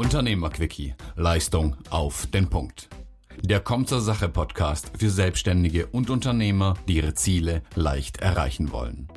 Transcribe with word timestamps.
Unternehmerquickie. 0.00 0.94
Leistung 1.14 1.76
auf 1.90 2.26
den 2.26 2.48
Punkt. 2.48 2.88
Der 3.42 3.60
Kommt 3.60 3.90
zur 3.90 4.00
Sache 4.00 4.30
Podcast 4.30 4.92
für 4.96 5.10
Selbstständige 5.10 5.88
und 5.88 6.08
Unternehmer, 6.08 6.72
die 6.88 6.96
ihre 6.96 7.12
Ziele 7.12 7.62
leicht 7.74 8.16
erreichen 8.16 8.72
wollen. 8.72 9.08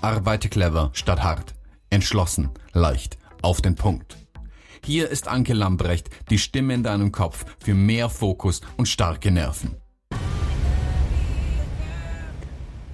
Arbeite 0.00 0.48
clever 0.48 0.92
statt 0.94 1.22
hart. 1.22 1.54
Entschlossen, 1.90 2.48
leicht, 2.72 3.18
auf 3.42 3.60
den 3.60 3.74
Punkt. 3.74 4.16
Hier 4.82 5.10
ist 5.10 5.28
Anke 5.28 5.52
Lambrecht, 5.52 6.08
die 6.30 6.38
Stimme 6.38 6.72
in 6.72 6.84
deinem 6.84 7.12
Kopf 7.12 7.44
für 7.62 7.74
mehr 7.74 8.08
Fokus 8.08 8.62
und 8.78 8.88
starke 8.88 9.30
Nerven. 9.30 9.76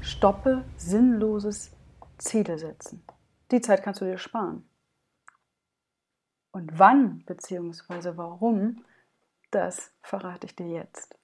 Stoppe 0.00 0.64
sinnloses 0.76 1.70
Ziele 2.18 2.58
setzen. 2.58 3.04
Die 3.52 3.60
Zeit 3.60 3.84
kannst 3.84 4.00
du 4.00 4.04
dir 4.04 4.18
sparen. 4.18 4.64
Und 6.56 6.78
wann 6.78 7.22
bzw. 7.26 8.12
warum, 8.16 8.82
das 9.50 9.92
verrate 10.00 10.46
ich 10.46 10.56
dir 10.56 10.68
jetzt. 10.68 11.14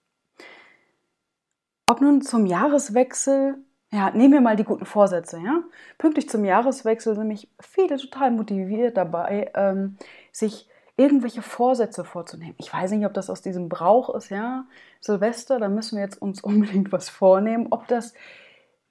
Ob 1.86 2.02
nun 2.02 2.20
zum 2.20 2.44
Jahreswechsel, 2.44 3.56
ja, 3.90 4.10
nehmen 4.10 4.34
wir 4.34 4.40
mal 4.42 4.56
die 4.56 4.64
guten 4.64 4.84
Vorsätze, 4.84 5.38
ja. 5.38 5.62
Pünktlich 5.96 6.28
zum 6.28 6.44
Jahreswechsel 6.44 7.14
sind 7.14 7.28
mich 7.28 7.48
viele 7.60 7.96
total 7.96 8.30
motiviert 8.30 8.98
dabei, 8.98 9.50
ähm, 9.54 9.96
sich 10.32 10.68
irgendwelche 10.98 11.40
Vorsätze 11.40 12.04
vorzunehmen. 12.04 12.56
Ich 12.58 12.70
weiß 12.70 12.90
nicht, 12.90 13.06
ob 13.06 13.14
das 13.14 13.30
aus 13.30 13.40
diesem 13.40 13.70
Brauch 13.70 14.14
ist, 14.14 14.28
ja. 14.28 14.66
Silvester, 15.00 15.58
da 15.58 15.70
müssen 15.70 15.96
wir 15.96 16.04
jetzt 16.04 16.20
uns 16.20 16.40
unbedingt 16.44 16.92
was 16.92 17.08
vornehmen. 17.08 17.68
Ob 17.70 17.88
das 17.88 18.12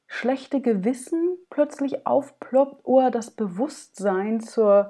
schlechte 0.08 0.60
Gewissen 0.60 1.38
plötzlich 1.52 2.08
aufploppt 2.08 2.84
oder 2.84 3.12
das 3.12 3.30
Bewusstsein 3.30 4.40
zur, 4.40 4.90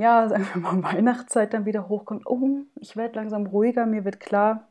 ja, 0.00 0.30
wir 0.30 0.60
mal, 0.60 0.82
Weihnachtszeit 0.82 1.52
dann 1.54 1.66
wieder 1.66 1.88
hochkommt. 1.88 2.26
Oh, 2.26 2.60
ich 2.76 2.96
werde 2.96 3.16
langsam 3.16 3.46
ruhiger, 3.46 3.86
mir 3.86 4.04
wird 4.04 4.20
klar, 4.20 4.68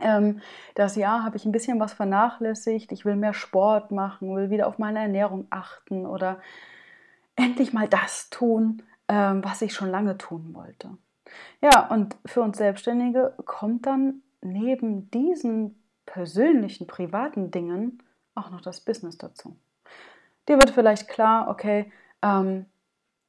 ähm, 0.00 0.40
das 0.74 0.96
Jahr 0.96 1.24
habe 1.24 1.36
ich 1.36 1.44
ein 1.44 1.52
bisschen 1.52 1.80
was 1.80 1.92
vernachlässigt, 1.92 2.92
ich 2.92 3.04
will 3.04 3.16
mehr 3.16 3.34
Sport 3.34 3.90
machen, 3.90 4.34
will 4.34 4.50
wieder 4.50 4.66
auf 4.66 4.78
meine 4.78 5.00
Ernährung 5.00 5.46
achten 5.50 6.06
oder 6.06 6.40
endlich 7.36 7.72
mal 7.72 7.88
das 7.88 8.30
tun, 8.30 8.82
ähm, 9.08 9.44
was 9.44 9.62
ich 9.62 9.74
schon 9.74 9.90
lange 9.90 10.18
tun 10.18 10.54
wollte. 10.54 10.90
Ja, 11.60 11.88
und 11.88 12.16
für 12.26 12.42
uns 12.42 12.58
Selbstständige 12.58 13.34
kommt 13.44 13.86
dann 13.86 14.22
neben 14.42 15.10
diesen 15.10 15.82
persönlichen, 16.06 16.86
privaten 16.86 17.50
Dingen 17.50 18.02
auch 18.34 18.50
noch 18.50 18.60
das 18.60 18.80
Business 18.80 19.18
dazu. 19.18 19.56
Dir 20.48 20.56
wird 20.56 20.70
vielleicht 20.70 21.08
klar, 21.08 21.48
okay, 21.48 21.92
ähm, 22.22 22.66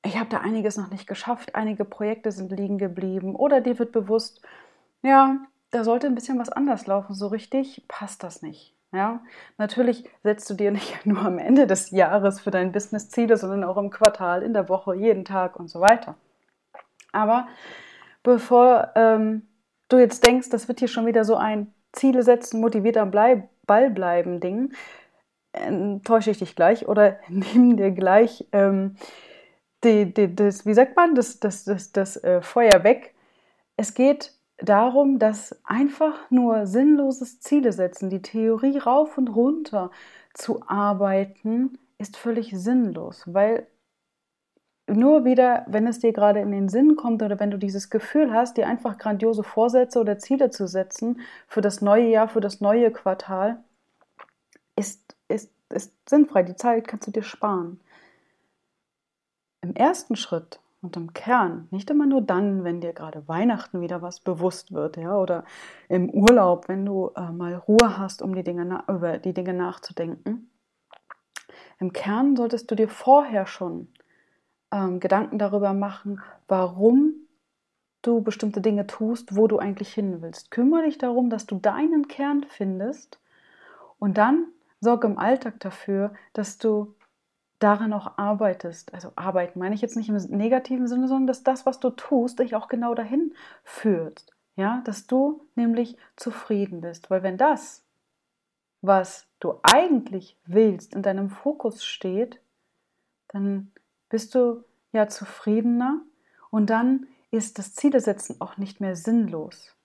ich 0.04 0.18
habe 0.18 0.30
da 0.30 0.40
einiges 0.40 0.78
noch 0.78 0.90
nicht 0.90 1.08
geschafft, 1.08 1.56
einige 1.56 1.86
Projekte 1.86 2.32
sind 2.32 2.52
liegen 2.52 2.78
geblieben 2.78 3.36
oder 3.36 3.62
dir 3.62 3.78
wird 3.80 3.92
bewusst, 3.92 4.42
ja, 5.04 5.38
da 5.70 5.84
sollte 5.84 6.08
ein 6.08 6.16
bisschen 6.16 6.40
was 6.40 6.50
anders 6.50 6.88
laufen, 6.88 7.14
so 7.14 7.28
richtig 7.28 7.86
passt 7.88 8.24
das 8.24 8.42
nicht. 8.42 8.76
Ja, 8.94 9.22
natürlich 9.58 10.04
setzt 10.22 10.50
du 10.50 10.54
dir 10.54 10.72
nicht 10.72 11.06
nur 11.06 11.22
am 11.22 11.38
Ende 11.38 11.66
des 11.66 11.92
Jahres 11.92 12.42
für 12.42 12.52
dein 12.52 12.72
Business 12.72 13.10
Ziele, 13.10 13.38
sondern 13.38 13.64
auch 13.64 13.78
im 13.78 13.90
Quartal, 13.90 14.44
in 14.44 14.54
der 14.54 14.68
Woche, 14.68 14.96
jeden 14.96 15.24
Tag 15.24 15.58
und 15.58 15.70
so 15.70 15.80
weiter. 15.80 16.16
Aber 17.14 17.48
bevor 18.24 18.92
ähm, 18.96 19.48
du 19.88 19.98
jetzt 19.98 20.26
denkst, 20.26 20.50
das 20.50 20.68
wird 20.68 20.80
hier 20.80 20.88
schon 20.88 21.06
wieder 21.06 21.24
so 21.24 21.36
ein 21.36 21.74
Ziele 21.94 22.24
setzen, 22.24 22.60
motiviert 22.60 22.98
am 22.98 23.12
Ball 23.12 23.90
bleiben 23.90 24.40
Ding, 24.40 24.74
enttäusche 25.54 26.32
ich 26.32 26.40
dich 26.40 26.56
gleich 26.56 26.88
oder 26.88 27.18
nimm 27.30 27.78
dir 27.78 27.92
gleich 27.92 28.46
ähm, 28.52 28.96
die, 29.84 30.14
die, 30.14 30.36
das, 30.36 30.66
wie 30.66 30.74
sagt 30.74 30.96
man, 30.96 31.16
das, 31.16 31.40
das, 31.40 31.64
das, 31.64 31.92
das 31.92 32.18
äh, 32.24 32.42
Feuer 32.42 32.84
weg. 32.84 33.14
Es 33.78 33.94
geht 33.94 34.34
darum, 34.58 35.20
dass 35.20 35.60
einfach 35.64 36.30
nur 36.30 36.68
sinnloses 36.68 37.40
Ziele 37.40 37.74
setzen, 37.74 38.10
die 38.10 38.22
Theorie 38.22 38.78
rauf 38.78 39.18
und 39.18 39.30
runter 39.30 39.92
zu 40.34 40.62
arbeiten, 40.68 41.78
ist 41.98 42.18
völlig 42.18 42.52
sinnlos, 42.54 43.24
weil 43.28 43.68
nur 44.88 45.26
wieder, 45.26 45.66
wenn 45.68 45.88
es 45.88 46.00
dir 46.00 46.12
gerade 46.12 46.40
in 46.40 46.52
den 46.52 46.70
Sinn 46.70 46.96
kommt 46.96 47.24
oder 47.24 47.40
wenn 47.40 47.52
du 47.52 47.58
dieses 47.58 47.90
Gefühl 47.90 48.34
hast, 48.34 48.58
dir 48.58 48.68
einfach 48.68 48.98
grandiose 48.98 49.44
Vorsätze 49.44 50.00
oder 50.00 50.20
Ziele 50.20 50.50
zu 50.50 50.68
setzen 50.68 51.22
für 51.48 51.62
das 51.62 51.82
neue 51.82 52.08
Jahr, 52.10 52.28
für 52.28 52.42
das 52.42 52.62
neue 52.62 52.92
Quartal, 52.92 53.64
ist, 54.76 55.16
ist, 55.28 55.52
ist 55.70 55.94
sinnfrei. 56.10 56.44
Die 56.44 56.56
Zeit 56.56 56.88
kannst 56.88 57.08
du 57.08 57.12
dir 57.12 57.24
sparen. 57.24 57.80
Im 59.62 59.76
ersten 59.76 60.16
Schritt 60.16 60.60
und 60.82 60.98
im 60.98 61.14
Kern, 61.14 61.68
nicht 61.70 61.90
immer 61.90 62.08
nur 62.08 62.22
dann, 62.22 62.64
wenn 62.64 62.82
dir 62.82 62.94
gerade 62.94 63.28
Weihnachten 63.28 63.82
wieder 63.82 64.02
was 64.02 64.20
bewusst 64.20 64.74
wird, 64.74 64.98
ja, 64.98 65.16
oder 65.16 65.44
im 65.88 66.10
Urlaub, 66.10 66.68
wenn 66.68 66.86
du 66.86 67.12
äh, 67.16 67.32
mal 67.32 67.54
Ruhe 67.56 67.98
hast, 67.98 68.22
um 68.22 68.34
die 68.34 68.44
Dinge 68.44 68.84
über 68.88 69.20
die 69.20 69.34
Dinge 69.34 69.54
nachzudenken. 69.54 70.50
Im 71.80 71.94
Kern 71.94 72.36
solltest 72.36 72.70
du 72.72 72.76
dir 72.76 72.90
vorher 72.90 73.46
schon 73.46 73.88
ähm, 74.72 75.00
Gedanken 75.00 75.38
darüber 75.38 75.74
machen, 75.74 76.22
warum 76.48 77.14
du 78.02 78.22
bestimmte 78.22 78.62
Dinge 78.62 78.88
tust, 78.88 79.36
wo 79.36 79.48
du 79.48 79.60
eigentlich 79.60 79.94
hin 79.94 80.22
willst. 80.22 80.50
Kümmere 80.50 80.84
dich 80.84 80.98
darum, 80.98 81.30
dass 81.30 81.46
du 81.46 81.60
deinen 81.60 82.08
Kern 82.08 82.46
findest 82.50 83.20
und 84.00 84.18
dann 84.18 84.48
sorge 84.80 85.08
im 85.08 85.20
Alltag 85.20 85.60
dafür, 85.60 86.14
dass 86.34 86.58
du 86.58 86.96
daran 87.62 87.94
auch 87.94 88.18
arbeitest. 88.18 88.94
Also 88.94 89.12
arbeiten 89.16 89.60
meine 89.60 89.76
ich 89.76 89.82
jetzt 89.82 89.96
nicht 89.96 90.10
im 90.10 90.16
negativen 90.16 90.88
Sinne, 90.88 91.08
sondern 91.08 91.28
dass 91.28 91.44
das, 91.44 91.66
was 91.66 91.80
du 91.80 91.92
tust, 91.92 92.40
dich 92.40 92.56
auch 92.56 92.68
genau 92.68 92.94
dahin 92.96 93.34
führt. 93.64 94.26
Ja, 94.56 94.82
dass 94.84 95.08
du 95.08 95.48
nämlich 95.56 95.98
zufrieden 96.18 96.82
bist. 96.82 97.10
Weil 97.10 97.24
wenn 97.24 97.38
das, 97.38 97.86
was 98.82 99.28
du 99.40 99.60
eigentlich 99.64 100.38
willst, 100.46 100.94
in 100.94 101.04
deinem 101.04 101.30
Fokus 101.30 101.86
steht, 101.86 102.42
dann 103.30 103.72
bist 104.10 104.36
du 104.36 104.64
ja 104.92 105.08
zufriedener 105.08 106.02
und 106.50 106.70
dann 106.70 107.08
ist 107.30 107.60
das 107.60 107.74
Zielesetzen 107.74 108.42
auch 108.42 108.58
nicht 108.58 108.82
mehr 108.82 108.96
sinnlos. 108.96 109.76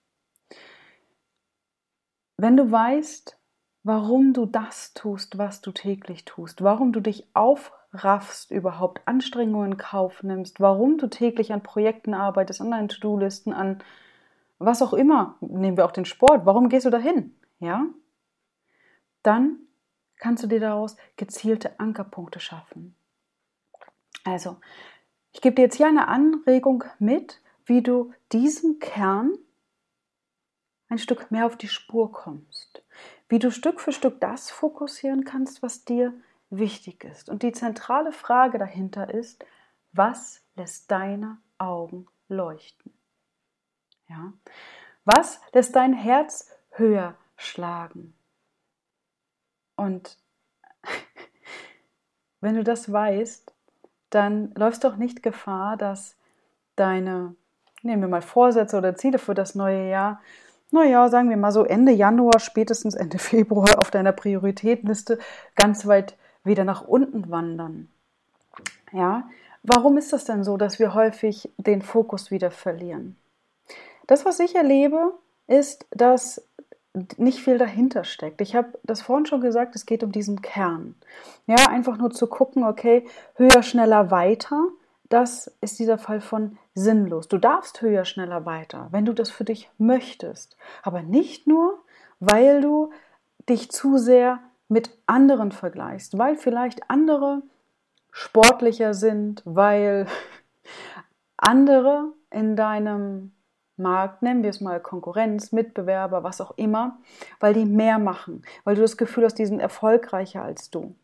Wenn 2.36 2.56
du 2.56 2.70
weißt, 2.70 3.38
warum 3.86 4.32
du 4.32 4.46
das 4.46 4.94
tust, 4.94 5.38
was 5.38 5.60
du 5.60 5.70
täglich 5.70 6.24
tust, 6.24 6.60
warum 6.60 6.92
du 6.92 6.98
dich 6.98 7.24
aufraffst, 7.34 8.50
überhaupt 8.50 9.00
Anstrengungen 9.06 9.72
in 9.72 9.78
Kauf 9.78 10.24
nimmst, 10.24 10.58
warum 10.58 10.98
du 10.98 11.06
täglich 11.06 11.52
an 11.52 11.62
Projekten 11.62 12.12
arbeitest, 12.12 12.60
an 12.60 12.72
deinen 12.72 12.88
To-Do-Listen, 12.88 13.52
an 13.52 13.78
was 14.58 14.82
auch 14.82 14.92
immer, 14.92 15.36
nehmen 15.40 15.76
wir 15.76 15.84
auch 15.84 15.92
den 15.92 16.04
Sport, 16.04 16.46
warum 16.46 16.68
gehst 16.68 16.84
du 16.84 16.90
dahin? 16.90 17.36
Ja? 17.60 17.86
Dann 19.22 19.60
kannst 20.16 20.42
du 20.42 20.48
dir 20.48 20.58
daraus 20.58 20.96
gezielte 21.16 21.78
Ankerpunkte 21.78 22.40
schaffen. 22.40 22.96
Also, 24.24 24.56
ich 25.32 25.40
gebe 25.40 25.54
dir 25.54 25.62
jetzt 25.62 25.76
hier 25.76 25.86
eine 25.86 26.08
Anregung 26.08 26.82
mit, 26.98 27.40
wie 27.66 27.82
du 27.82 28.12
diesem 28.32 28.80
Kern 28.80 29.38
ein 30.88 30.98
Stück 30.98 31.30
mehr 31.30 31.46
auf 31.46 31.56
die 31.56 31.68
Spur 31.68 32.10
kommst 32.10 32.82
wie 33.28 33.38
du 33.38 33.50
Stück 33.50 33.80
für 33.80 33.92
Stück 33.92 34.20
das 34.20 34.50
fokussieren 34.50 35.24
kannst, 35.24 35.62
was 35.62 35.84
dir 35.84 36.14
wichtig 36.50 37.04
ist. 37.04 37.28
Und 37.28 37.42
die 37.42 37.52
zentrale 37.52 38.12
Frage 38.12 38.58
dahinter 38.58 39.12
ist, 39.12 39.44
was 39.92 40.42
lässt 40.54 40.90
deine 40.90 41.38
Augen 41.58 42.06
leuchten? 42.28 42.92
Ja? 44.08 44.32
Was 45.04 45.40
lässt 45.52 45.74
dein 45.74 45.92
Herz 45.92 46.50
höher 46.70 47.16
schlagen? 47.36 48.14
Und 49.76 50.18
wenn 52.40 52.54
du 52.54 52.64
das 52.64 52.90
weißt, 52.90 53.52
dann 54.10 54.52
läufst 54.54 54.84
du 54.84 54.88
auch 54.88 54.96
nicht 54.96 55.22
Gefahr, 55.22 55.76
dass 55.76 56.16
deine, 56.76 57.34
nehmen 57.82 58.02
wir 58.02 58.08
mal 58.08 58.22
Vorsätze 58.22 58.78
oder 58.78 58.94
Ziele 58.94 59.18
für 59.18 59.34
das 59.34 59.54
neue 59.54 59.88
Jahr, 59.88 60.20
naja, 60.70 61.08
sagen 61.08 61.30
wir 61.30 61.36
mal 61.36 61.52
so 61.52 61.64
Ende 61.64 61.92
Januar, 61.92 62.40
spätestens 62.40 62.94
Ende 62.94 63.18
Februar 63.20 63.78
auf 63.78 63.90
deiner 63.90 64.12
Prioritätenliste 64.12 65.18
ganz 65.54 65.86
weit 65.86 66.16
wieder 66.44 66.64
nach 66.64 66.82
unten 66.82 67.30
wandern. 67.30 67.88
Ja, 68.92 69.28
warum 69.62 69.98
ist 69.98 70.12
das 70.12 70.24
denn 70.24 70.44
so, 70.44 70.56
dass 70.56 70.78
wir 70.78 70.94
häufig 70.94 71.50
den 71.58 71.82
Fokus 71.82 72.30
wieder 72.30 72.50
verlieren? 72.50 73.16
Das, 74.06 74.24
was 74.24 74.38
ich 74.38 74.54
erlebe, 74.54 75.12
ist, 75.48 75.86
dass 75.90 76.42
nicht 77.16 77.40
viel 77.40 77.58
dahinter 77.58 78.04
steckt. 78.04 78.40
Ich 78.40 78.54
habe 78.54 78.78
das 78.84 79.02
vorhin 79.02 79.26
schon 79.26 79.40
gesagt, 79.40 79.74
es 79.74 79.84
geht 79.84 80.02
um 80.02 80.12
diesen 80.12 80.40
Kern. 80.40 80.94
Ja, 81.46 81.68
einfach 81.68 81.98
nur 81.98 82.10
zu 82.10 82.26
gucken, 82.26 82.64
okay, 82.64 83.06
höher, 83.34 83.62
schneller, 83.62 84.10
weiter 84.10 84.68
das 85.08 85.52
ist 85.60 85.78
dieser 85.78 85.98
Fall 85.98 86.20
von 86.20 86.58
sinnlos. 86.76 87.26
Du 87.26 87.38
darfst 87.38 87.80
höher, 87.80 88.04
schneller, 88.04 88.46
weiter, 88.46 88.88
wenn 88.92 89.06
du 89.06 89.12
das 89.12 89.30
für 89.30 89.44
dich 89.44 89.68
möchtest. 89.78 90.56
Aber 90.82 91.02
nicht 91.02 91.46
nur, 91.46 91.82
weil 92.20 92.60
du 92.60 92.92
dich 93.48 93.70
zu 93.72 93.98
sehr 93.98 94.38
mit 94.68 94.90
anderen 95.06 95.52
vergleichst, 95.52 96.18
weil 96.18 96.36
vielleicht 96.36 96.90
andere 96.90 97.42
sportlicher 98.12 98.94
sind, 98.94 99.42
weil 99.44 100.06
andere 101.36 102.12
in 102.30 102.56
deinem 102.56 103.32
Markt, 103.76 104.22
nennen 104.22 104.42
wir 104.42 104.50
es 104.50 104.60
mal 104.60 104.80
Konkurrenz, 104.80 105.52
Mitbewerber, 105.52 106.22
was 106.22 106.40
auch 106.40 106.52
immer, 106.56 106.98
weil 107.40 107.54
die 107.54 107.66
mehr 107.66 107.98
machen, 107.98 108.42
weil 108.64 108.74
du 108.74 108.82
das 108.82 108.96
Gefühl 108.96 109.24
hast, 109.24 109.38
die 109.38 109.46
sind 109.46 109.60
erfolgreicher 109.60 110.42
als 110.42 110.70
du, 110.70 110.94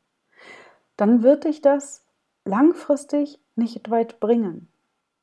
dann 0.97 1.23
wird 1.23 1.45
dich 1.45 1.61
das 1.61 2.05
langfristig 2.45 3.39
nicht 3.57 3.91
weit 3.91 4.21
bringen. 4.21 4.72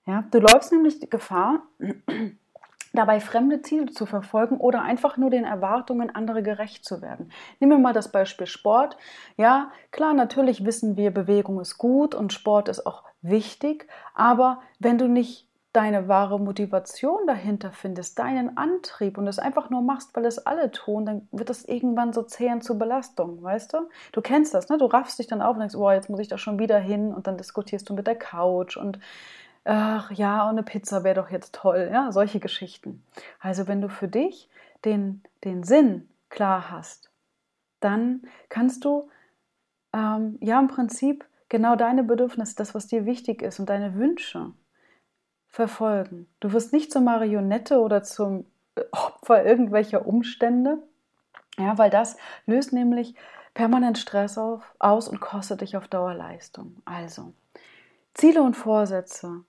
Ja, 0.09 0.23
du 0.31 0.39
läufst 0.39 0.71
nämlich 0.71 0.99
die 0.99 1.09
Gefahr, 1.09 1.61
dabei 2.93 3.19
fremde 3.19 3.61
Ziele 3.61 3.91
zu 3.91 4.07
verfolgen 4.07 4.57
oder 4.57 4.81
einfach 4.81 5.17
nur 5.17 5.29
den 5.29 5.43
Erwartungen 5.43 6.09
anderer 6.09 6.41
gerecht 6.41 6.83
zu 6.83 7.03
werden. 7.03 7.31
Nehmen 7.59 7.73
wir 7.73 7.77
mal 7.77 7.93
das 7.93 8.11
Beispiel 8.11 8.47
Sport. 8.47 8.97
Ja, 9.37 9.71
klar, 9.91 10.15
natürlich 10.15 10.65
wissen 10.65 10.97
wir, 10.97 11.11
Bewegung 11.11 11.59
ist 11.59 11.77
gut 11.77 12.15
und 12.15 12.33
Sport 12.33 12.69
ist 12.69 12.87
auch 12.87 13.03
wichtig, 13.21 13.87
aber 14.15 14.61
wenn 14.79 14.97
du 14.97 15.07
nicht 15.07 15.47
deine 15.73 16.07
wahre 16.07 16.39
Motivation 16.39 17.27
dahinter 17.27 17.71
findest, 17.71 18.17
deinen 18.17 18.57
Antrieb 18.57 19.19
und 19.19 19.27
es 19.27 19.37
einfach 19.37 19.69
nur 19.69 19.83
machst, 19.83 20.15
weil 20.15 20.25
es 20.25 20.43
alle 20.43 20.71
tun, 20.71 21.05
dann 21.05 21.27
wird 21.31 21.51
das 21.51 21.65
irgendwann 21.65 22.13
so 22.13 22.23
zähen 22.23 22.61
zur 22.61 22.79
Belastung, 22.79 23.43
weißt 23.43 23.73
du? 23.73 23.89
Du 24.11 24.21
kennst 24.21 24.55
das, 24.55 24.69
ne? 24.69 24.79
Du 24.79 24.87
raffst 24.87 25.19
dich 25.19 25.27
dann 25.27 25.43
auf 25.43 25.53
und 25.53 25.59
denkst, 25.59 25.75
oh, 25.75 25.91
jetzt 25.91 26.09
muss 26.09 26.19
ich 26.19 26.27
da 26.27 26.39
schon 26.39 26.57
wieder 26.57 26.79
hin 26.79 27.13
und 27.13 27.27
dann 27.27 27.37
diskutierst 27.37 27.87
du 27.87 27.93
mit 27.93 28.07
der 28.07 28.15
Couch 28.15 28.75
und 28.75 28.97
ach 29.69 30.09
ja, 30.11 30.43
und 30.45 30.49
eine 30.49 30.63
Pizza 30.63 31.03
wäre 31.03 31.15
doch 31.15 31.29
jetzt 31.29 31.53
toll, 31.53 31.89
ja, 31.93 32.11
solche 32.11 32.39
Geschichten. 32.39 33.03
Also 33.39 33.67
wenn 33.67 33.81
du 33.81 33.89
für 33.89 34.07
dich 34.07 34.49
den, 34.83 35.21
den 35.43 35.63
Sinn 35.63 36.09
klar 36.29 36.71
hast, 36.71 37.11
dann 37.79 38.23
kannst 38.49 38.83
du 38.83 39.09
ähm, 39.93 40.39
ja 40.41 40.59
im 40.59 40.69
Prinzip 40.69 41.23
genau 41.49 41.75
deine 41.75 42.03
Bedürfnisse, 42.03 42.55
das, 42.55 42.73
was 42.73 42.87
dir 42.87 43.05
wichtig 43.05 43.43
ist 43.43 43.59
und 43.59 43.69
deine 43.69 43.93
Wünsche 43.93 44.53
verfolgen. 45.49 46.27
Du 46.39 46.51
wirst 46.51 46.73
nicht 46.73 46.91
zur 46.91 47.01
Marionette 47.01 47.79
oder 47.79 48.01
zum 48.01 48.45
Opfer 48.91 49.45
irgendwelcher 49.45 50.07
Umstände, 50.07 50.79
ja, 51.59 51.77
weil 51.77 51.91
das 51.91 52.17
löst 52.47 52.73
nämlich 52.73 53.13
permanent 53.53 53.99
Stress 53.99 54.39
auf, 54.39 54.63
aus 54.79 55.07
und 55.07 55.19
kostet 55.19 55.61
dich 55.61 55.77
auf 55.77 55.87
Dauer 55.87 56.15
Leistung. 56.15 56.81
Also, 56.85 57.33
Ziele 58.15 58.41
und 58.41 58.55
Vorsätze 58.55 59.43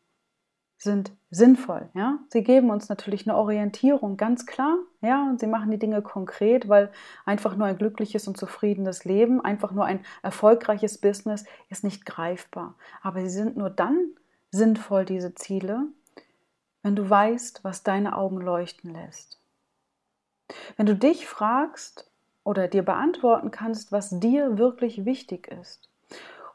sind 0.82 1.12
sinnvoll, 1.30 1.90
ja. 1.94 2.18
Sie 2.30 2.42
geben 2.42 2.70
uns 2.70 2.88
natürlich 2.88 3.28
eine 3.28 3.36
Orientierung, 3.36 4.16
ganz 4.16 4.46
klar, 4.46 4.78
ja, 5.02 5.28
und 5.28 5.38
sie 5.38 5.46
machen 5.46 5.70
die 5.70 5.78
Dinge 5.78 6.00
konkret, 6.00 6.70
weil 6.70 6.90
einfach 7.26 7.54
nur 7.54 7.66
ein 7.66 7.76
glückliches 7.76 8.26
und 8.26 8.38
zufriedenes 8.38 9.04
Leben, 9.04 9.42
einfach 9.42 9.72
nur 9.72 9.84
ein 9.84 10.00
erfolgreiches 10.22 10.98
Business 10.98 11.44
ist 11.68 11.84
nicht 11.84 12.06
greifbar. 12.06 12.76
Aber 13.02 13.20
sie 13.20 13.28
sind 13.28 13.58
nur 13.58 13.68
dann 13.68 13.98
sinnvoll, 14.50 15.04
diese 15.04 15.34
Ziele, 15.34 15.82
wenn 16.82 16.96
du 16.96 17.08
weißt, 17.08 17.62
was 17.62 17.82
deine 17.82 18.16
Augen 18.16 18.40
leuchten 18.40 18.94
lässt. 18.94 19.38
Wenn 20.78 20.86
du 20.86 20.96
dich 20.96 21.26
fragst 21.26 22.10
oder 22.42 22.68
dir 22.68 22.82
beantworten 22.82 23.50
kannst, 23.50 23.92
was 23.92 24.18
dir 24.18 24.56
wirklich 24.56 25.04
wichtig 25.04 25.48
ist. 25.48 25.89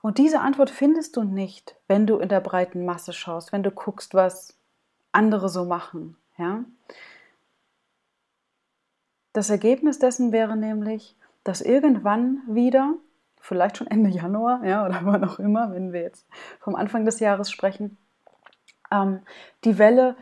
Und 0.06 0.20
diese 0.20 0.40
Antwort 0.42 0.70
findest 0.70 1.18
du 1.18 1.24
nicht, 1.24 1.78
wenn 1.88 2.06
du 2.06 2.20
in 2.20 2.30
der 2.30 2.40
breiten 2.40 2.86
Masse 2.86 3.12
schaust, 3.12 3.52
wenn 3.52 3.64
du 3.64 3.72
guckst, 3.72 4.14
was 4.14 4.56
andere 5.12 5.50
so 5.50 5.66
machen. 5.66 6.16
Ja? 6.38 6.64
Das 9.34 9.50
Ergebnis 9.50 9.98
dessen 9.98 10.32
wäre 10.32 10.58
nämlich, 10.58 11.18
dass 11.44 11.62
irgendwann 11.62 12.44
wieder, 12.46 12.94
vielleicht 13.42 13.78
schon 13.78 13.88
Ende 13.88 14.12
Januar, 14.12 14.64
ja, 14.64 14.86
oder 14.86 15.00
wann 15.06 15.24
auch 15.24 15.40
immer, 15.40 15.72
wenn 15.72 15.92
wir 15.92 16.02
jetzt 16.02 16.28
vom 16.60 16.76
Anfang 16.76 17.04
des 17.06 17.20
Jahres 17.20 17.50
sprechen, 17.50 17.98
ähm, 18.92 19.22
die 19.64 19.80
Welle, 19.80 20.16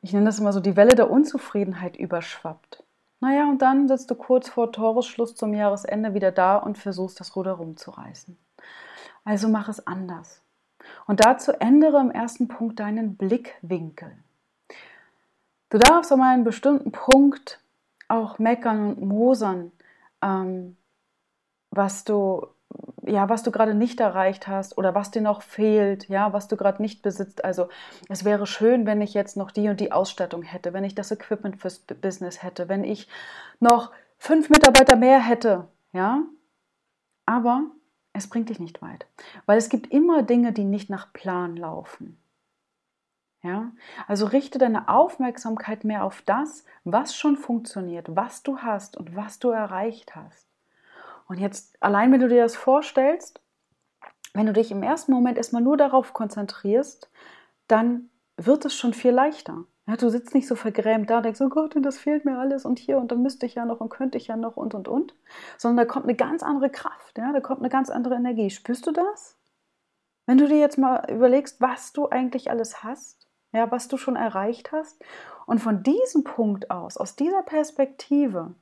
ich 0.00 0.12
nenne 0.12 0.26
das 0.26 0.40
immer 0.40 0.52
so, 0.52 0.58
die 0.58 0.74
Welle 0.74 0.96
der 0.96 1.12
Unzufriedenheit 1.12 1.96
überschwappt. 1.96 2.82
Naja, 3.20 3.48
und 3.48 3.62
dann 3.62 3.86
sitzt 3.86 4.10
du 4.10 4.16
kurz 4.16 4.48
vor 4.48 4.72
Toresschluss 4.72 5.36
zum 5.36 5.54
Jahresende 5.54 6.12
wieder 6.12 6.32
da 6.32 6.56
und 6.56 6.76
versuchst, 6.76 7.20
das 7.20 7.36
Ruder 7.36 7.52
rumzureißen. 7.52 8.36
Also 9.28 9.50
mach 9.50 9.68
es 9.68 9.86
anders. 9.86 10.40
Und 11.06 11.22
dazu 11.22 11.52
ändere 11.52 12.00
im 12.00 12.10
ersten 12.10 12.48
Punkt 12.48 12.80
deinen 12.80 13.18
Blickwinkel. 13.18 14.16
Du 15.68 15.76
darfst 15.76 16.10
an 16.10 16.22
einem 16.22 16.44
bestimmten 16.44 16.92
Punkt 16.92 17.60
auch 18.08 18.38
meckern 18.38 18.94
und 18.94 19.06
mosern, 19.06 19.70
ähm, 20.22 20.78
was 21.70 22.04
du 22.04 22.46
ja, 23.02 23.28
was 23.28 23.42
du 23.42 23.50
gerade 23.50 23.74
nicht 23.74 24.00
erreicht 24.00 24.48
hast 24.48 24.78
oder 24.78 24.94
was 24.94 25.10
dir 25.10 25.20
noch 25.20 25.42
fehlt, 25.42 26.08
ja, 26.08 26.32
was 26.32 26.48
du 26.48 26.56
gerade 26.56 26.80
nicht 26.80 27.02
besitzt. 27.02 27.44
Also 27.44 27.68
es 28.08 28.24
wäre 28.24 28.46
schön, 28.46 28.86
wenn 28.86 29.02
ich 29.02 29.12
jetzt 29.12 29.36
noch 29.36 29.50
die 29.50 29.68
und 29.68 29.78
die 29.80 29.92
Ausstattung 29.92 30.42
hätte, 30.42 30.72
wenn 30.72 30.84
ich 30.84 30.94
das 30.94 31.10
Equipment 31.10 31.60
fürs 31.60 31.80
Business 31.80 32.42
hätte, 32.42 32.70
wenn 32.70 32.82
ich 32.82 33.08
noch 33.60 33.92
fünf 34.16 34.48
Mitarbeiter 34.48 34.96
mehr 34.96 35.20
hätte, 35.20 35.68
ja. 35.92 36.22
Aber 37.26 37.64
es 38.18 38.28
bringt 38.28 38.50
dich 38.50 38.60
nicht 38.60 38.82
weit, 38.82 39.06
weil 39.46 39.58
es 39.58 39.68
gibt 39.68 39.90
immer 39.92 40.22
Dinge, 40.22 40.52
die 40.52 40.64
nicht 40.64 40.90
nach 40.90 41.12
Plan 41.12 41.56
laufen. 41.56 42.18
Ja? 43.42 43.72
Also 44.06 44.26
richte 44.26 44.58
deine 44.58 44.88
Aufmerksamkeit 44.88 45.84
mehr 45.84 46.04
auf 46.04 46.22
das, 46.22 46.64
was 46.84 47.16
schon 47.16 47.36
funktioniert, 47.36 48.14
was 48.14 48.42
du 48.42 48.58
hast 48.58 48.96
und 48.96 49.16
was 49.16 49.38
du 49.38 49.50
erreicht 49.50 50.14
hast. 50.16 50.46
Und 51.28 51.38
jetzt 51.38 51.80
allein, 51.82 52.12
wenn 52.12 52.20
du 52.20 52.28
dir 52.28 52.42
das 52.42 52.56
vorstellst, 52.56 53.40
wenn 54.34 54.46
du 54.46 54.52
dich 54.52 54.70
im 54.70 54.82
ersten 54.82 55.12
Moment 55.12 55.36
erstmal 55.38 55.62
nur 55.62 55.76
darauf 55.76 56.12
konzentrierst, 56.12 57.10
dann 57.66 58.10
wird 58.36 58.64
es 58.64 58.74
schon 58.74 58.94
viel 58.94 59.12
leichter. 59.12 59.64
Ja, 59.88 59.96
du 59.96 60.10
sitzt 60.10 60.34
nicht 60.34 60.46
so 60.46 60.54
vergrämt 60.54 61.08
da, 61.08 61.22
denkst, 61.22 61.40
oh 61.40 61.48
Gott, 61.48 61.74
das 61.80 61.96
fehlt 61.96 62.26
mir 62.26 62.38
alles 62.38 62.66
und 62.66 62.78
hier 62.78 62.98
und 62.98 63.10
da 63.10 63.16
müsste 63.16 63.46
ich 63.46 63.54
ja 63.54 63.64
noch 63.64 63.80
und 63.80 63.88
könnte 63.88 64.18
ich 64.18 64.26
ja 64.26 64.36
noch 64.36 64.58
und 64.58 64.74
und 64.74 64.86
und, 64.86 65.14
sondern 65.56 65.86
da 65.86 65.90
kommt 65.90 66.04
eine 66.04 66.14
ganz 66.14 66.42
andere 66.42 66.68
Kraft, 66.68 67.16
ja, 67.16 67.32
da 67.32 67.40
kommt 67.40 67.60
eine 67.60 67.70
ganz 67.70 67.88
andere 67.88 68.16
Energie. 68.16 68.50
Spürst 68.50 68.86
du 68.86 68.92
das? 68.92 69.38
Wenn 70.26 70.36
du 70.36 70.46
dir 70.46 70.58
jetzt 70.58 70.76
mal 70.76 71.10
überlegst, 71.10 71.62
was 71.62 71.94
du 71.94 72.06
eigentlich 72.06 72.50
alles 72.50 72.84
hast, 72.84 73.30
ja, 73.52 73.70
was 73.70 73.88
du 73.88 73.96
schon 73.96 74.16
erreicht 74.16 74.72
hast 74.72 75.02
und 75.46 75.58
von 75.60 75.82
diesem 75.82 76.22
Punkt 76.22 76.70
aus, 76.70 76.98
aus 76.98 77.16
dieser 77.16 77.42
Perspektive, 77.42 78.54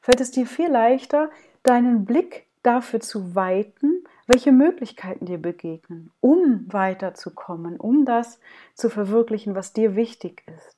fällt 0.00 0.22
es 0.22 0.30
dir 0.30 0.46
viel 0.46 0.70
leichter, 0.70 1.30
deinen 1.62 2.06
Blick 2.06 2.46
dafür 2.62 3.00
zu 3.00 3.34
weiten, 3.34 4.02
welche 4.32 4.52
Möglichkeiten 4.52 5.26
dir 5.26 5.38
begegnen, 5.38 6.10
um 6.20 6.66
weiterzukommen, 6.72 7.78
um 7.78 8.06
das 8.06 8.40
zu 8.74 8.88
verwirklichen, 8.88 9.54
was 9.54 9.72
dir 9.72 9.94
wichtig 9.94 10.42
ist. 10.46 10.76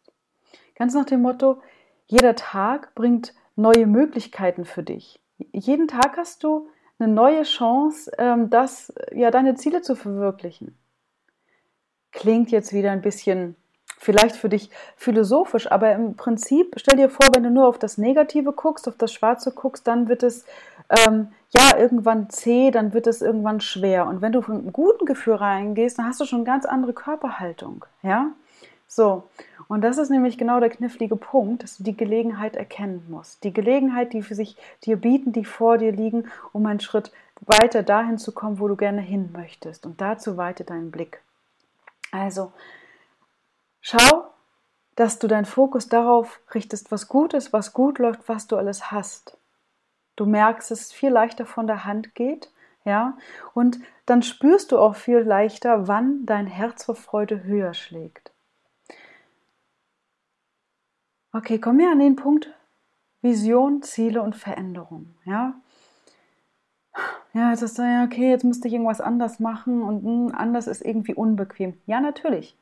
Ganz 0.74 0.94
nach 0.94 1.04
dem 1.04 1.22
Motto, 1.22 1.62
jeder 2.06 2.34
Tag 2.34 2.94
bringt 2.94 3.32
neue 3.54 3.86
Möglichkeiten 3.86 4.64
für 4.64 4.82
dich. 4.82 5.20
Jeden 5.52 5.86
Tag 5.86 6.16
hast 6.16 6.42
du 6.42 6.68
eine 6.98 7.12
neue 7.12 7.42
Chance, 7.42 8.10
ähm, 8.18 8.50
das, 8.50 8.92
ja, 9.12 9.30
deine 9.30 9.54
Ziele 9.54 9.82
zu 9.82 9.94
verwirklichen. 9.94 10.76
Klingt 12.10 12.50
jetzt 12.50 12.72
wieder 12.72 12.90
ein 12.90 13.02
bisschen 13.02 13.56
vielleicht 13.98 14.36
für 14.36 14.48
dich 14.48 14.70
philosophisch, 14.96 15.70
aber 15.70 15.92
im 15.92 16.16
Prinzip 16.16 16.74
stell 16.76 16.96
dir 16.96 17.08
vor, 17.08 17.26
wenn 17.34 17.42
du 17.42 17.50
nur 17.50 17.66
auf 17.66 17.78
das 17.78 17.98
Negative 17.98 18.52
guckst, 18.52 18.86
auf 18.88 18.96
das 18.96 19.12
Schwarze 19.12 19.52
guckst, 19.52 19.86
dann 19.86 20.08
wird 20.08 20.22
es 20.22 20.44
ähm, 20.88 21.28
ja 21.50 21.76
irgendwann 21.78 22.30
zäh, 22.30 22.70
dann 22.70 22.92
wird 22.92 23.06
es 23.06 23.22
irgendwann 23.22 23.60
schwer. 23.60 24.06
Und 24.06 24.20
wenn 24.22 24.32
du 24.32 24.42
von 24.42 24.58
einem 24.58 24.72
guten 24.72 25.06
Gefühl 25.06 25.34
reingehst, 25.34 25.98
dann 25.98 26.06
hast 26.06 26.20
du 26.20 26.24
schon 26.24 26.40
eine 26.40 26.46
ganz 26.46 26.64
andere 26.66 26.92
Körperhaltung. 26.92 27.84
Ja, 28.02 28.30
so. 28.86 29.24
Und 29.66 29.82
das 29.82 29.98
ist 29.98 30.10
nämlich 30.10 30.36
genau 30.36 30.60
der 30.60 30.70
knifflige 30.70 31.16
Punkt, 31.16 31.62
dass 31.62 31.78
du 31.78 31.84
die 31.84 31.96
Gelegenheit 31.96 32.54
erkennen 32.54 33.06
musst. 33.08 33.44
Die 33.44 33.52
Gelegenheit, 33.52 34.12
die 34.12 34.22
für 34.22 34.34
sich 34.34 34.56
dir 34.84 34.96
bieten, 34.96 35.32
die 35.32 35.44
vor 35.44 35.78
dir 35.78 35.92
liegen, 35.92 36.26
um 36.52 36.66
einen 36.66 36.80
Schritt 36.80 37.12
weiter 37.40 37.82
dahin 37.82 38.18
zu 38.18 38.32
kommen, 38.32 38.60
wo 38.60 38.68
du 38.68 38.76
gerne 38.76 39.00
hin 39.00 39.30
möchtest. 39.32 39.86
Und 39.86 40.00
dazu 40.00 40.36
weite 40.36 40.64
deinen 40.64 40.90
Blick. 40.90 41.20
Also, 42.12 42.52
Schau, 43.86 44.32
dass 44.96 45.18
du 45.18 45.28
deinen 45.28 45.44
Fokus 45.44 45.90
darauf 45.90 46.40
richtest, 46.54 46.90
was 46.90 47.06
gut 47.06 47.34
ist, 47.34 47.52
was 47.52 47.74
gut 47.74 47.98
läuft, 47.98 48.26
was 48.30 48.46
du 48.46 48.56
alles 48.56 48.90
hast. 48.90 49.36
Du 50.16 50.26
merkst, 50.26 50.70
dass 50.70 50.80
es 50.80 50.92
viel 50.92 51.10
leichter 51.10 51.46
von 51.46 51.66
der 51.66 51.84
Hand 51.84 52.14
geht, 52.14 52.50
ja, 52.84 53.16
und 53.54 53.78
dann 54.06 54.22
spürst 54.22 54.72
du 54.72 54.78
auch 54.78 54.94
viel 54.94 55.18
leichter, 55.18 55.88
wann 55.88 56.26
dein 56.26 56.46
Herz 56.46 56.84
vor 56.84 56.94
Freude 56.94 57.44
höher 57.44 57.74
schlägt. 57.74 58.32
Okay, 61.32 61.58
komm 61.58 61.76
mir 61.76 61.90
an 61.90 61.98
den 61.98 62.16
Punkt 62.16 62.52
Vision, 63.22 63.82
Ziele 63.82 64.20
und 64.22 64.36
Veränderung, 64.36 65.14
ja. 65.24 65.54
Ja, 67.32 67.50
jetzt 67.50 67.62
ist 67.62 67.78
ja 67.78 68.04
okay, 68.04 68.30
jetzt 68.30 68.44
müsste 68.44 68.68
ich 68.68 68.74
irgendwas 68.74 69.00
anders 69.00 69.40
machen 69.40 69.82
und 69.82 70.04
mh, 70.04 70.10
hm, 70.10 70.34
anders 70.36 70.68
ist 70.68 70.82
irgendwie 70.82 71.14
unbequem. 71.14 71.80
Ja, 71.86 72.00
natürlich. 72.00 72.56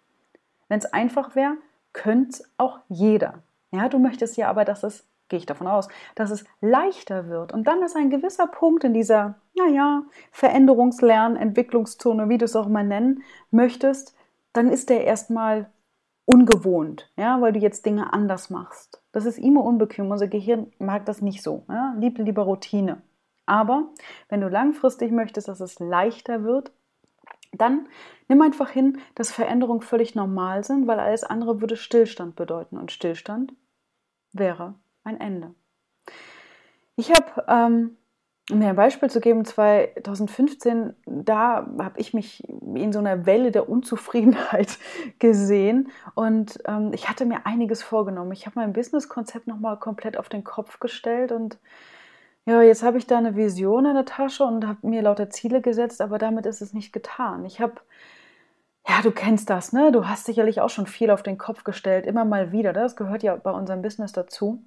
Wenn 0.69 0.79
es 0.79 0.87
einfach 0.87 1.35
wäre, 1.35 1.59
könnte 1.93 2.31
es 2.31 2.51
auch 2.57 2.79
jeder. 2.89 3.43
Ja, 3.73 3.91
du 3.91 3.99
möchtest 3.99 4.39
ja 4.39 4.49
aber, 4.49 4.65
dass 4.65 4.83
es, 4.83 5.05
gehe 5.33 5.39
ich 5.39 5.47
davon 5.47 5.67
aus, 5.67 5.89
dass 6.15 6.31
es 6.31 6.45
leichter 6.61 7.27
wird. 7.29 7.55
Und 7.55 7.67
dann 7.67 7.83
ist 7.83 7.97
ein 7.97 8.11
gewisser 8.11 8.47
Punkt 8.47 8.85
in 8.85 8.93
dieser, 8.93 9.37
naja, 9.57 10.03
Veränderungslern, 10.31 11.37
Entwicklungszone, 11.37 12.29
wie 12.29 12.37
du 12.37 12.45
es 12.45 12.55
auch 12.55 12.69
mal 12.69 12.85
nennen 12.85 13.23
möchtest, 13.51 14.15
dann 14.53 14.69
ist 14.69 14.91
der 14.91 15.05
erstmal 15.05 15.71
ungewohnt, 16.27 17.11
ja, 17.17 17.41
weil 17.41 17.55
du 17.55 17.61
jetzt 17.61 17.87
Dinge 17.87 18.13
anders 18.13 18.51
machst. 18.51 19.03
Das 19.11 19.25
ist 19.25 19.39
immer 19.39 19.65
unbequem. 19.65 20.11
Unser 20.11 20.29
Gehirn 20.29 20.71
mag 20.79 21.07
das 21.07 21.23
nicht 21.23 21.43
so. 21.43 21.65
Ja? 21.71 21.95
Liebt 21.99 22.19
lieber 22.19 22.43
Routine. 22.43 23.01
Aber 23.47 23.89
wenn 24.29 24.43
du 24.43 24.49
langfristig 24.49 25.13
möchtest, 25.13 25.49
dass 25.49 25.61
es 25.61 25.81
leichter 25.81 26.45
wird, 26.45 26.73
dann 27.53 27.89
nimm 28.29 28.43
einfach 28.43 28.69
hin, 28.69 28.99
dass 29.15 29.33
Veränderungen 29.33 29.81
völlig 29.81 30.15
normal 30.15 30.63
sind, 30.63 30.87
weil 30.87 31.01
alles 31.01 31.25
andere 31.25 31.63
würde 31.63 31.77
Stillstand 31.77 32.37
bedeuten. 32.37 32.77
Und 32.77 32.93
Stillstand 32.93 33.55
wäre 34.33 34.75
ein 35.05 35.21
Ende. 35.21 35.55
Ich 36.97 37.11
habe 37.11 37.45
ähm, 37.49 37.97
um 38.51 38.59
mir 38.59 38.69
ein 38.69 38.77
Beispiel 38.77 39.09
zu 39.09 39.21
geben, 39.21 39.45
2015, 39.45 40.95
da 41.07 41.67
habe 41.79 42.01
ich 42.01 42.13
mich 42.13 42.47
in 42.49 42.93
so 42.93 42.99
einer 42.99 43.25
Welle 43.25 43.53
der 43.53 43.69
Unzufriedenheit 43.69 44.79
gesehen 45.21 45.91
und 46.15 46.59
ähm, 46.67 46.91
ich 46.93 47.09
hatte 47.09 47.25
mir 47.25 47.47
einiges 47.47 47.83
vorgenommen. 47.83 48.33
Ich 48.33 48.47
habe 48.47 48.59
mein 48.59 48.73
Businesskonzept 48.73 49.47
nochmal 49.47 49.79
komplett 49.79 50.17
auf 50.17 50.29
den 50.29 50.43
Kopf 50.43 50.81
gestellt 50.81 51.31
und 51.31 51.59
ja, 52.45 52.61
jetzt 52.63 52.83
habe 52.83 52.99
ich 52.99 53.07
da 53.07 53.19
eine 53.19 53.37
Vision 53.37 53.87
in 53.87 53.95
der 53.95 54.05
Tasche 54.05 54.43
und 54.43 54.67
habe 54.67 54.89
mir 54.89 55.03
lauter 55.03 55.31
Ziele 55.31 55.61
gesetzt, 55.61 56.01
aber 56.01 56.19
damit 56.19 56.45
ist 56.45 56.61
es 56.61 56.73
nicht 56.73 56.93
getan. 56.93 57.45
Ich 57.45 57.61
habe, 57.61 57.75
ja, 58.89 59.01
du 59.03 59.13
kennst 59.13 59.49
das, 59.51 59.73
ne? 59.73 59.93
Du 59.93 60.09
hast 60.09 60.27
sicherlich 60.27 60.61
auch 60.61 60.71
schon 60.71 60.89
viel 60.89 61.13
auf 61.13 61.23
den 61.23 61.39
Kopf 61.39 61.63
gestellt, 61.63 62.07
immer 62.07 62.25
mal 62.25 62.51
wieder. 62.51 62.73
Das 62.73 62.97
gehört 62.97 63.23
ja 63.23 63.37
bei 63.37 63.53
unserem 63.53 63.83
Business 63.83 64.11
dazu 64.11 64.65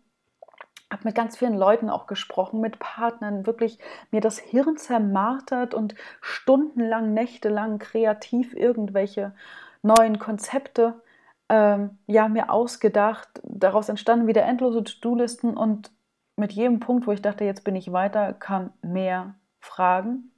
habe 0.95 1.09
mit 1.09 1.15
ganz 1.15 1.37
vielen 1.37 1.57
Leuten 1.57 1.89
auch 1.89 2.07
gesprochen, 2.07 2.61
mit 2.61 2.79
Partnern, 2.79 3.45
wirklich 3.45 3.79
mir 4.11 4.21
das 4.21 4.39
Hirn 4.39 4.77
zermartert 4.77 5.73
und 5.73 5.93
stundenlang, 6.21 7.13
nächtelang 7.13 7.79
kreativ 7.79 8.55
irgendwelche 8.55 9.33
neuen 9.81 10.19
Konzepte 10.19 11.01
ähm, 11.49 11.97
ja, 12.07 12.29
mir 12.29 12.49
ausgedacht. 12.49 13.27
Daraus 13.43 13.89
entstanden 13.89 14.27
wieder 14.27 14.43
endlose 14.43 14.83
To-Do-Listen 14.83 15.55
und 15.55 15.91
mit 16.37 16.53
jedem 16.53 16.79
Punkt, 16.79 17.07
wo 17.07 17.11
ich 17.11 17.21
dachte, 17.21 17.43
jetzt 17.43 17.63
bin 17.63 17.75
ich 17.75 17.91
weiter, 17.91 18.33
kam 18.33 18.71
mehr 18.81 19.35
Fragen, 19.59 20.31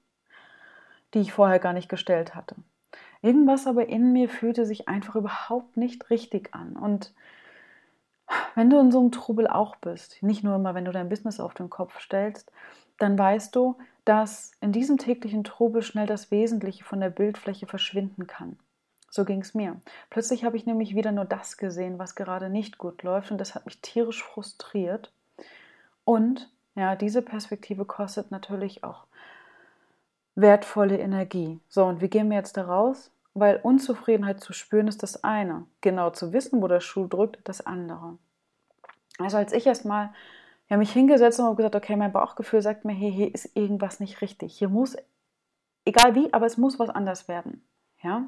die 1.13 1.19
ich 1.19 1.33
vorher 1.33 1.59
gar 1.59 1.73
nicht 1.73 1.87
gestellt 1.87 2.33
hatte. 2.33 2.55
Irgendwas 3.21 3.67
aber 3.67 3.87
in 3.87 4.11
mir 4.11 4.27
fühlte 4.27 4.65
sich 4.65 4.87
einfach 4.87 5.15
überhaupt 5.15 5.77
nicht 5.77 6.09
richtig 6.09 6.53
an 6.53 6.75
und 6.75 7.13
wenn 8.55 8.69
du 8.69 8.79
in 8.79 8.91
so 8.91 9.00
einem 9.00 9.12
Trubel 9.12 9.48
auch 9.48 9.75
bist, 9.77 10.22
nicht 10.22 10.43
nur 10.43 10.55
immer, 10.55 10.75
wenn 10.75 10.86
du 10.86 10.91
dein 10.91 11.10
Business 11.10 11.39
auf 11.39 11.53
den 11.53 11.69
Kopf 11.69 12.00
stellst, 12.00 12.51
dann 12.98 13.17
weißt 13.17 13.55
du, 13.55 13.77
dass 14.05 14.51
in 14.62 14.72
diesem 14.72 14.98
täglichen 14.98 15.43
Trubel 15.43 15.81
schnell 15.81 16.07
das 16.07 16.31
Wesentliche 16.31 16.84
von 16.84 17.00
der 17.00 17.10
Bildfläche 17.10 17.67
verschwinden 17.67 18.27
kann. 18.27 18.57
So 19.10 19.25
ging 19.25 19.41
es 19.41 19.53
mir. 19.53 19.79
Plötzlich 20.10 20.43
habe 20.43 20.57
ich 20.57 20.65
nämlich 20.65 20.96
wieder 20.96 21.12
nur 21.12 21.25
das 21.25 21.57
gesehen, 21.57 22.00
was 22.00 22.15
gerade 22.15 22.50
nicht 22.50 22.77
gut 22.77 23.03
läuft 23.03 23.31
und 23.31 23.38
das 23.38 23.55
hat 23.55 23.65
mich 23.65 23.81
tierisch 23.81 24.24
frustriert. 24.24 25.12
Und 26.03 26.50
ja, 26.75 26.96
diese 26.96 27.22
Perspektive 27.22 27.86
kostet 27.86 28.31
natürlich 28.31 28.84
auch 28.84 29.05
wertvolle 30.36 31.00
Energie. 31.00 31.60
So, 31.67 31.86
und 31.86 32.01
wie 32.01 32.10
gehen 32.10 32.29
wir 32.29 32.38
jetzt 32.38 32.57
da 32.57 32.63
raus? 32.63 33.12
Weil 33.39 33.60
Unzufriedenheit 33.62 34.39
zu 34.39 34.51
spüren 34.51 34.88
ist 34.88 35.03
das 35.03 35.24
eine. 35.24 35.67
Genau 35.82 36.10
zu 36.10 36.34
wissen, 36.34 36.60
wo 36.60 36.67
der 36.67 36.79
Schuh 36.79 37.06
drückt, 37.06 37.38
das 37.44 37.63
andere. 37.63 38.17
Also 39.20 39.38
als 39.38 39.53
ich 39.53 39.67
erstmal 39.67 40.12
ja, 40.70 40.77
mich 40.77 40.91
hingesetzt 40.91 41.39
und 41.39 41.46
habe 41.46 41.56
gesagt, 41.56 41.75
okay, 41.75 41.96
mein 41.96 42.12
Bauchgefühl 42.12 42.63
sagt 42.63 42.84
mir, 42.84 42.94
hey, 42.94 43.12
hier 43.12 43.34
ist 43.34 43.56
irgendwas 43.56 44.00
nicht 44.00 44.22
richtig. 44.22 44.58
Hier 44.58 44.70
muss, 44.70 44.98
egal 45.86 46.15
wie, 46.15 46.34
aber 46.34 46.48
es 46.48 46.58
muss 46.58 46.79
was 46.79 46.89
anders 46.89 47.27
werden. 47.27 47.63
Ja. 48.01 48.27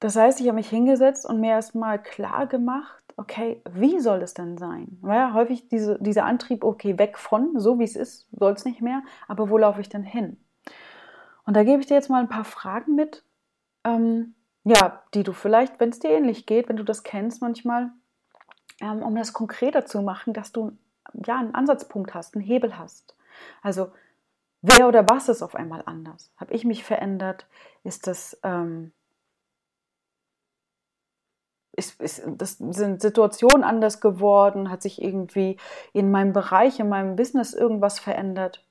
Das 0.00 0.14
heißt, 0.16 0.40
ich 0.40 0.46
habe 0.46 0.56
mich 0.56 0.68
hingesetzt 0.68 1.24
und 1.24 1.40
mir 1.40 1.52
erstmal 1.52 2.02
klar 2.02 2.46
gemacht, 2.46 3.02
okay, 3.16 3.62
wie 3.70 4.00
soll 4.00 4.20
es 4.20 4.34
denn 4.34 4.58
sein? 4.58 4.98
Weil 5.00 5.16
ja 5.16 5.32
häufig 5.32 5.68
diese, 5.68 5.98
dieser 5.98 6.26
Antrieb, 6.26 6.62
okay, 6.62 6.98
weg 6.98 7.16
von, 7.16 7.58
so 7.58 7.78
wie 7.78 7.84
es 7.84 7.96
ist, 7.96 8.28
soll 8.32 8.52
es 8.52 8.66
nicht 8.66 8.82
mehr, 8.82 9.02
aber 9.28 9.48
wo 9.48 9.56
laufe 9.56 9.80
ich 9.80 9.88
denn 9.88 10.02
hin? 10.02 10.36
Und 11.46 11.54
da 11.54 11.64
gebe 11.64 11.80
ich 11.80 11.86
dir 11.86 11.94
jetzt 11.94 12.10
mal 12.10 12.20
ein 12.20 12.28
paar 12.28 12.44
Fragen 12.44 12.94
mit, 12.94 13.24
ähm, 13.84 14.34
ja, 14.64 15.02
die 15.14 15.22
du 15.22 15.32
vielleicht, 15.32 15.78
wenn 15.78 15.90
es 15.90 16.00
dir 16.00 16.10
ähnlich 16.10 16.44
geht, 16.44 16.68
wenn 16.68 16.76
du 16.76 16.82
das 16.82 17.04
kennst 17.04 17.40
manchmal, 17.40 17.92
ähm, 18.80 19.02
um 19.02 19.14
das 19.14 19.32
konkreter 19.32 19.86
zu 19.86 20.02
machen, 20.02 20.34
dass 20.34 20.52
du 20.52 20.76
ja 21.24 21.38
einen 21.38 21.54
Ansatzpunkt 21.54 22.14
hast, 22.14 22.34
einen 22.34 22.44
Hebel 22.44 22.76
hast. 22.76 23.16
Also 23.62 23.92
wer 24.60 24.88
oder 24.88 25.08
was 25.08 25.28
ist 25.28 25.42
auf 25.42 25.54
einmal 25.54 25.82
anders? 25.86 26.32
Habe 26.36 26.52
ich 26.52 26.64
mich 26.64 26.84
verändert? 26.84 27.46
Ist 27.84 28.08
das 28.08 28.38
ähm, 28.42 28.92
ist, 31.76 32.00
ist, 32.00 32.22
das 32.26 32.58
sind 32.58 33.00
Situationen 33.00 33.62
anders 33.62 34.00
geworden? 34.00 34.70
Hat 34.70 34.82
sich 34.82 35.00
irgendwie 35.00 35.58
in 35.92 36.10
meinem 36.10 36.32
Bereich, 36.32 36.80
in 36.80 36.88
meinem 36.88 37.16
Business 37.16 37.54
irgendwas 37.54 38.00
verändert? 38.00 38.64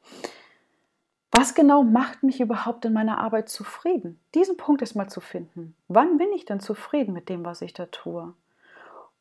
Was 1.37 1.53
genau 1.53 1.83
macht 1.83 2.23
mich 2.23 2.39
überhaupt 2.39 2.85
in 2.85 2.93
meiner 2.93 3.17
Arbeit 3.17 3.49
zufrieden? 3.49 4.21
Diesen 4.33 4.55
Punkt 4.55 4.81
ist 4.81 4.95
mal 4.95 5.09
zu 5.09 5.19
finden. 5.19 5.75
Wann 5.89 6.17
bin 6.17 6.31
ich 6.31 6.45
denn 6.45 6.61
zufrieden 6.61 7.13
mit 7.13 7.27
dem, 7.27 7.43
was 7.43 7.61
ich 7.61 7.73
da 7.73 7.87
tue? 7.87 8.33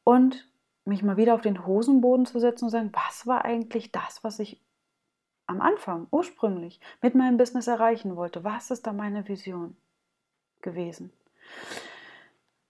Und 0.05 0.49
mich 0.85 1.03
mal 1.03 1.17
wieder 1.17 1.35
auf 1.35 1.41
den 1.41 1.67
Hosenboden 1.67 2.25
zu 2.25 2.39
setzen 2.39 2.67
und 2.67 2.71
sagen, 2.71 2.93
was 2.93 3.27
war 3.27 3.45
eigentlich 3.45 3.91
das, 3.91 4.23
was 4.23 4.39
ich 4.39 4.61
am 5.49 5.61
Anfang, 5.61 6.07
ursprünglich, 6.13 6.79
mit 7.03 7.17
meinem 7.17 7.37
Business 7.37 7.67
erreichen 7.67 8.15
wollte? 8.15 8.45
Was 8.45 8.71
ist 8.71 8.87
da 8.87 8.93
meine 8.93 9.27
Vision 9.27 9.77
gewesen? 10.63 11.13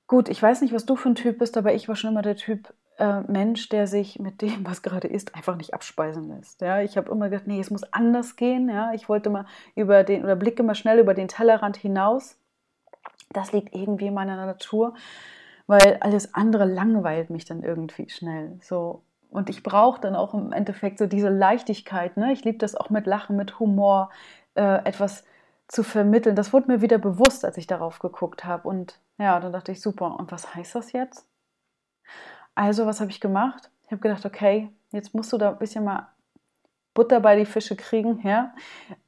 Gut, 0.06 0.30
ich 0.30 0.42
weiß 0.42 0.62
nicht, 0.62 0.72
was 0.72 0.86
du 0.86 0.96
für 0.96 1.10
ein 1.10 1.16
Typ 1.16 1.38
bist, 1.38 1.58
aber 1.58 1.74
ich 1.74 1.86
war 1.86 1.96
schon 1.96 2.10
immer 2.10 2.22
der 2.22 2.36
Typ, 2.36 2.72
äh, 2.98 3.20
Mensch, 3.22 3.68
der 3.68 3.86
sich 3.86 4.18
mit 4.18 4.42
dem, 4.42 4.66
was 4.66 4.82
gerade 4.82 5.08
ist, 5.08 5.34
einfach 5.34 5.56
nicht 5.56 5.74
abspeisen 5.74 6.28
lässt. 6.28 6.60
Ja, 6.60 6.80
ich 6.80 6.96
habe 6.96 7.10
immer 7.10 7.28
gedacht, 7.28 7.46
nee, 7.46 7.60
es 7.60 7.70
muss 7.70 7.84
anders 7.92 8.36
gehen. 8.36 8.68
Ja, 8.68 8.92
ich 8.92 9.08
wollte 9.08 9.30
mal 9.30 9.46
über 9.74 10.04
den 10.04 10.24
oder 10.24 10.36
blicke 10.36 10.62
mal 10.62 10.74
schnell 10.74 10.98
über 10.98 11.14
den 11.14 11.28
Tellerrand 11.28 11.76
hinaus. 11.76 12.36
Das 13.32 13.52
liegt 13.52 13.74
irgendwie 13.74 14.06
in 14.06 14.14
meiner 14.14 14.36
Natur, 14.46 14.94
weil 15.66 15.98
alles 16.00 16.34
andere 16.34 16.64
langweilt 16.64 17.30
mich 17.30 17.44
dann 17.44 17.62
irgendwie 17.62 18.08
schnell. 18.08 18.58
So 18.62 19.02
und 19.34 19.50
ich 19.50 19.64
brauche 19.64 20.00
dann 20.00 20.14
auch 20.14 20.32
im 20.32 20.52
Endeffekt 20.52 20.98
so 20.98 21.06
diese 21.06 21.28
Leichtigkeit. 21.28 22.16
Ne? 22.16 22.32
Ich 22.32 22.44
liebe 22.44 22.58
das 22.58 22.76
auch 22.76 22.88
mit 22.88 23.04
Lachen, 23.04 23.34
mit 23.34 23.58
Humor, 23.58 24.10
äh, 24.54 24.84
etwas 24.84 25.24
zu 25.66 25.82
vermitteln. 25.82 26.36
Das 26.36 26.52
wurde 26.52 26.70
mir 26.70 26.82
wieder 26.82 26.98
bewusst, 26.98 27.44
als 27.44 27.56
ich 27.56 27.66
darauf 27.66 27.98
geguckt 27.98 28.44
habe. 28.44 28.68
Und 28.68 29.00
ja, 29.18 29.40
dann 29.40 29.52
dachte 29.52 29.72
ich, 29.72 29.80
super. 29.80 30.16
Und 30.20 30.30
was 30.30 30.54
heißt 30.54 30.76
das 30.76 30.92
jetzt? 30.92 31.26
Also, 32.54 32.87
was 32.87 33.00
habe 33.00 33.11
ich 33.11 33.20
gemacht? 33.20 33.70
Ich 33.84 33.92
habe 33.92 34.00
gedacht, 34.00 34.25
okay, 34.25 34.70
jetzt 34.92 35.14
musst 35.14 35.32
du 35.32 35.38
da 35.38 35.50
ein 35.50 35.58
bisschen 35.58 35.84
mal 35.84 36.08
Butter 36.94 37.18
bei 37.20 37.37
die 37.37 37.44
Fische 37.44 37.75
kriegen, 37.76 38.20
ja, 38.23 38.54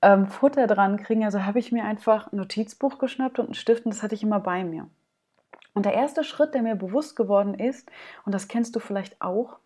ähm, 0.02 0.26
Futter 0.26 0.66
dran 0.66 0.96
kriegen. 0.96 1.24
Also 1.24 1.44
habe 1.44 1.60
ich 1.60 1.70
mir 1.70 1.84
einfach 1.84 2.32
ein 2.32 2.36
Notizbuch 2.36 2.98
geschnappt 2.98 3.38
und 3.38 3.46
einen 3.46 3.54
Stift 3.54 3.86
und 3.86 3.94
das 3.94 4.02
hatte 4.02 4.16
ich 4.16 4.24
immer 4.24 4.40
bei 4.40 4.64
mir. 4.64 4.88
Und 5.72 5.86
der 5.86 5.94
erste 5.94 6.24
Schritt, 6.24 6.54
der 6.54 6.62
mir 6.62 6.74
bewusst 6.74 7.16
geworden 7.16 7.54
ist, 7.54 7.88
und 8.24 8.34
das 8.34 8.48
kennst 8.48 8.74
du 8.74 8.80
vielleicht 8.80 9.22
auch, 9.22 9.58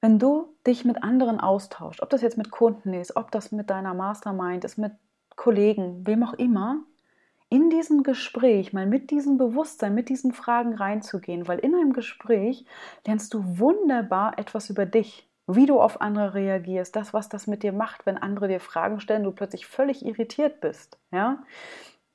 wenn 0.00 0.20
du 0.20 0.54
dich 0.66 0.84
mit 0.84 1.02
anderen 1.02 1.40
austauschst, 1.40 2.02
ob 2.02 2.10
das 2.10 2.22
jetzt 2.22 2.38
mit 2.38 2.52
Kunden 2.52 2.94
ist, 2.94 3.16
ob 3.16 3.32
das 3.32 3.50
mit 3.50 3.68
deiner 3.68 3.94
Mastermind 3.94 4.64
ist, 4.64 4.78
mit 4.78 4.92
Kollegen, 5.34 6.06
wem 6.06 6.22
auch 6.22 6.34
immer, 6.34 6.76
in 7.50 7.70
diesem 7.70 8.02
Gespräch 8.02 8.72
mal 8.72 8.86
mit 8.86 9.10
diesem 9.10 9.38
Bewusstsein, 9.38 9.94
mit 9.94 10.08
diesen 10.08 10.32
Fragen 10.32 10.74
reinzugehen, 10.74 11.48
weil 11.48 11.58
in 11.58 11.74
einem 11.74 11.92
Gespräch 11.92 12.66
lernst 13.06 13.32
du 13.32 13.58
wunderbar 13.58 14.38
etwas 14.38 14.68
über 14.68 14.84
dich, 14.84 15.28
wie 15.46 15.64
du 15.64 15.80
auf 15.80 16.02
andere 16.02 16.34
reagierst, 16.34 16.94
das, 16.94 17.14
was 17.14 17.30
das 17.30 17.46
mit 17.46 17.62
dir 17.62 17.72
macht, 17.72 18.04
wenn 18.04 18.18
andere 18.18 18.48
dir 18.48 18.60
Fragen 18.60 19.00
stellen, 19.00 19.24
du 19.24 19.32
plötzlich 19.32 19.66
völlig 19.66 20.04
irritiert 20.04 20.60
bist. 20.60 20.98
Ja? 21.10 21.42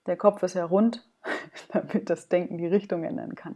Der 0.06 0.18
Kopf 0.18 0.44
ist 0.44 0.54
ja 0.54 0.66
rund, 0.66 1.04
damit 1.72 2.12
das 2.12 2.30
Denken 2.30 2.60
die 2.60 2.68
Richtung 2.68 3.04
ändern 3.04 3.34
kann. 3.34 3.56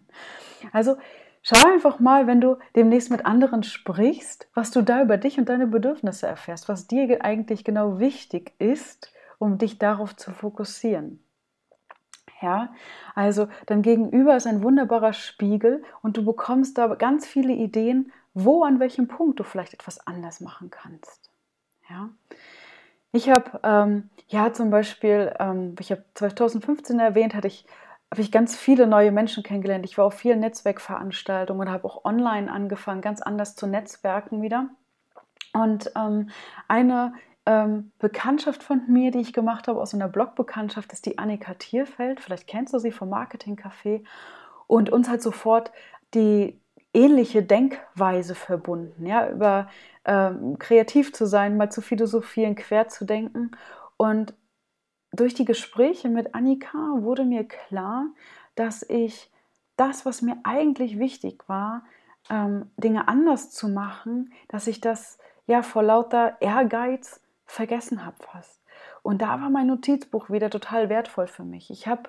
Also 0.71 0.97
schau 1.43 1.67
einfach 1.67 1.99
mal, 1.99 2.25
wenn 2.25 2.41
du 2.41 2.57
demnächst 2.75 3.11
mit 3.11 3.27
anderen 3.27 3.61
sprichst, 3.61 4.49
was 4.55 4.71
du 4.71 4.81
da 4.81 5.03
über 5.03 5.17
dich 5.17 5.37
und 5.37 5.47
deine 5.47 5.67
Bedürfnisse 5.67 6.25
erfährst, 6.25 6.69
was 6.69 6.87
dir 6.87 7.23
eigentlich 7.23 7.63
genau 7.63 7.99
wichtig 7.99 8.53
ist, 8.57 9.13
um 9.37 9.59
dich 9.59 9.77
darauf 9.77 10.15
zu 10.15 10.31
fokussieren. 10.31 11.23
Ja, 12.41 12.73
also 13.15 13.47
dein 13.65 13.81
Gegenüber 13.81 14.35
ist 14.35 14.45
ein 14.45 14.61
wunderbarer 14.61 15.13
Spiegel 15.13 15.83
und 16.03 16.17
du 16.17 16.25
bekommst 16.25 16.77
da 16.77 16.87
ganz 16.93 17.25
viele 17.25 17.53
Ideen, 17.53 18.11
wo 18.33 18.63
an 18.63 18.79
welchem 18.79 19.07
Punkt 19.07 19.39
du 19.39 19.43
vielleicht 19.43 19.73
etwas 19.73 20.05
anders 20.05 20.39
machen 20.39 20.69
kannst. 20.69 21.31
Ja, 21.89 22.09
ich 23.11 23.29
habe 23.29 23.59
ähm, 23.63 24.09
ja 24.27 24.53
zum 24.53 24.69
Beispiel, 24.69 25.33
ähm, 25.39 25.75
ich 25.79 25.91
habe 25.91 26.03
2015 26.13 26.99
erwähnt, 26.99 27.33
hatte 27.33 27.47
ich 27.47 27.65
habe 28.11 28.21
ich 28.21 28.31
ganz 28.31 28.55
viele 28.55 28.87
neue 28.87 29.11
Menschen 29.11 29.43
kennengelernt. 29.43 29.85
Ich 29.85 29.97
war 29.97 30.05
auf 30.05 30.13
vielen 30.13 30.39
Netzwerkveranstaltungen 30.39 31.67
und 31.67 31.73
habe 31.73 31.85
auch 31.85 32.05
online 32.05 32.51
angefangen, 32.51 33.01
ganz 33.01 33.21
anders 33.21 33.55
zu 33.55 33.67
netzwerken 33.67 34.41
wieder. 34.41 34.69
Und 35.53 35.91
ähm, 35.95 36.29
eine 36.67 37.13
ähm, 37.47 37.93
Bekanntschaft 37.97 38.61
von 38.61 38.81
mir, 38.89 39.09
die 39.09 39.21
ich 39.21 39.31
gemacht 39.31 39.69
habe 39.69 39.81
aus 39.81 39.93
einer 39.93 40.09
Blogbekanntschaft, 40.09 40.91
ist 40.91 41.05
die 41.05 41.17
Annika 41.17 41.53
Tierfeld. 41.53 42.19
Vielleicht 42.19 42.45
kennst 42.45 42.73
du 42.73 42.79
sie 42.79 42.91
vom 42.91 43.09
Marketing 43.09 43.55
Café. 43.55 44.03
Und 44.67 44.89
uns 44.89 45.07
halt 45.07 45.21
sofort 45.21 45.71
die 46.13 46.59
ähnliche 46.93 47.41
Denkweise 47.41 48.35
verbunden, 48.35 49.05
ja, 49.05 49.29
über 49.29 49.69
ähm, 50.03 50.59
kreativ 50.59 51.13
zu 51.13 51.25
sein, 51.25 51.55
mal 51.55 51.71
zu 51.71 51.81
philosophieren, 51.81 52.55
quer 52.55 52.89
zu 52.89 53.05
denken. 53.05 53.51
Und 53.95 54.33
durch 55.13 55.33
die 55.33 55.45
Gespräche 55.45 56.09
mit 56.09 56.35
Annika 56.35 56.97
wurde 56.97 57.23
mir 57.23 57.45
klar, 57.47 58.07
dass 58.55 58.83
ich 58.83 59.31
das, 59.77 60.05
was 60.05 60.21
mir 60.21 60.35
eigentlich 60.43 60.99
wichtig 60.99 61.47
war, 61.47 61.85
ähm, 62.29 62.69
Dinge 62.75 63.07
anders 63.07 63.51
zu 63.51 63.69
machen, 63.69 64.33
dass 64.49 64.67
ich 64.67 64.81
das 64.81 65.17
ja 65.45 65.61
vor 65.61 65.83
lauter 65.83 66.35
Ehrgeiz 66.41 67.21
vergessen 67.47 68.05
habe 68.05 68.17
fast. 68.19 68.61
Und 69.01 69.21
da 69.21 69.41
war 69.41 69.49
mein 69.49 69.67
Notizbuch 69.67 70.29
wieder 70.29 70.49
total 70.49 70.89
wertvoll 70.89 71.27
für 71.27 71.43
mich. 71.43 71.71
Ich 71.71 71.87
habe, 71.87 72.03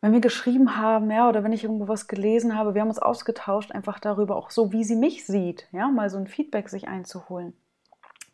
wenn 0.00 0.12
wir 0.12 0.20
geschrieben 0.20 0.76
haben, 0.76 1.10
ja, 1.10 1.28
oder 1.28 1.42
wenn 1.42 1.52
ich 1.52 1.64
irgendwo 1.64 1.88
was 1.88 2.06
gelesen 2.06 2.56
habe, 2.56 2.74
wir 2.74 2.82
haben 2.82 2.88
uns 2.88 2.98
ausgetauscht, 2.98 3.72
einfach 3.72 3.98
darüber, 3.98 4.36
auch 4.36 4.50
so, 4.50 4.70
wie 4.70 4.84
sie 4.84 4.96
mich 4.96 5.26
sieht, 5.26 5.66
ja, 5.72 5.88
mal 5.88 6.10
so 6.10 6.18
ein 6.18 6.28
Feedback 6.28 6.68
sich 6.68 6.86
einzuholen. 6.86 7.54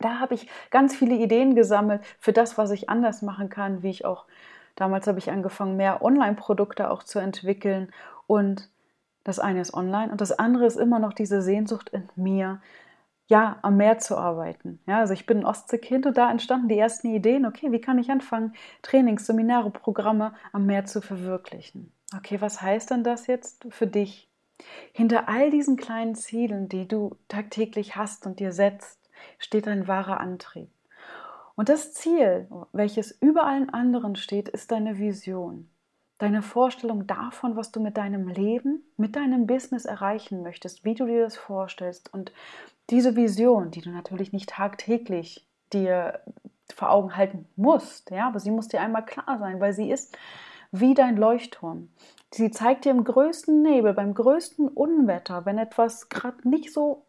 Da 0.00 0.18
habe 0.18 0.34
ich 0.34 0.48
ganz 0.70 0.96
viele 0.96 1.14
Ideen 1.14 1.54
gesammelt 1.54 2.02
für 2.18 2.32
das, 2.32 2.58
was 2.58 2.70
ich 2.70 2.90
anders 2.90 3.22
machen 3.22 3.48
kann, 3.48 3.82
wie 3.82 3.90
ich 3.90 4.04
auch 4.04 4.26
damals 4.80 5.06
habe 5.06 5.18
ich 5.18 5.30
angefangen, 5.30 5.76
mehr 5.76 6.02
Online-Produkte 6.02 6.90
auch 6.90 7.02
zu 7.02 7.18
entwickeln 7.18 7.92
und 8.26 8.68
das 9.24 9.38
eine 9.38 9.60
ist 9.60 9.74
online 9.74 10.10
und 10.10 10.20
das 10.20 10.32
andere 10.32 10.64
ist 10.64 10.76
immer 10.76 10.98
noch 10.98 11.12
diese 11.12 11.42
Sehnsucht 11.42 11.90
in 11.90 12.08
mir, 12.16 12.60
ja, 13.30 13.60
am 13.62 13.76
Meer 13.76 13.98
zu 13.98 14.18
arbeiten. 14.18 14.80
Ja, 14.86 14.98
also 14.98 15.14
ich 15.14 15.24
bin 15.24 15.38
ein 15.38 15.46
Ostseekind 15.46 16.04
und 16.04 16.18
da 16.18 16.30
entstanden 16.30 16.68
die 16.68 16.78
ersten 16.78 17.14
Ideen, 17.14 17.46
okay, 17.46 17.70
wie 17.70 17.80
kann 17.80 17.98
ich 17.98 18.10
anfangen, 18.10 18.54
Trainings, 18.82 19.24
Seminare, 19.24 19.70
Programme 19.70 20.34
am 20.52 20.66
Meer 20.66 20.84
zu 20.84 21.00
verwirklichen? 21.00 21.92
Okay, 22.14 22.40
was 22.40 22.60
heißt 22.60 22.90
denn 22.90 23.04
das 23.04 23.28
jetzt 23.28 23.64
für 23.70 23.86
dich? 23.86 24.28
Hinter 24.92 25.28
all 25.28 25.50
diesen 25.50 25.76
kleinen 25.76 26.16
Zielen, 26.16 26.68
die 26.68 26.88
du 26.88 27.16
tagtäglich 27.28 27.94
hast 27.94 28.26
und 28.26 28.40
dir 28.40 28.50
setzt, 28.50 28.98
steht 29.38 29.68
ein 29.68 29.86
wahrer 29.86 30.18
Antrieb. 30.18 30.68
Und 31.54 31.68
das 31.68 31.94
Ziel, 31.94 32.48
welches 32.72 33.12
über 33.12 33.46
allen 33.46 33.70
anderen 33.70 34.16
steht, 34.16 34.48
ist 34.48 34.72
deine 34.72 34.98
Vision. 34.98 35.70
Deine 36.18 36.42
Vorstellung 36.42 37.06
davon, 37.06 37.56
was 37.56 37.70
du 37.70 37.80
mit 37.80 37.96
deinem 37.96 38.28
Leben, 38.28 38.82
mit 38.96 39.14
deinem 39.14 39.46
Business 39.46 39.84
erreichen 39.84 40.42
möchtest, 40.42 40.84
wie 40.84 40.94
du 40.94 41.06
dir 41.06 41.22
das 41.22 41.36
vorstellst. 41.36 42.12
Und 42.12 42.32
diese 42.90 43.16
Vision, 43.16 43.70
die 43.70 43.80
du 43.80 43.90
natürlich 43.90 44.32
nicht 44.32 44.50
tagtäglich 44.50 45.46
dir 45.72 46.20
vor 46.74 46.90
Augen 46.90 47.16
halten 47.16 47.46
musst, 47.56 48.10
ja, 48.10 48.28
aber 48.28 48.40
sie 48.40 48.50
muss 48.50 48.68
dir 48.68 48.80
einmal 48.80 49.04
klar 49.04 49.38
sein, 49.38 49.60
weil 49.60 49.72
sie 49.72 49.90
ist 49.90 50.16
wie 50.72 50.94
dein 50.94 51.16
Leuchtturm. 51.16 51.88
Sie 52.32 52.50
zeigt 52.50 52.84
dir 52.84 52.90
im 52.90 53.04
größten 53.04 53.62
Nebel, 53.62 53.92
beim 53.92 54.14
größten 54.14 54.68
Unwetter, 54.68 55.44
wenn 55.46 55.58
etwas 55.58 56.08
gerade 56.08 56.48
nicht 56.48 56.72
so 56.72 57.04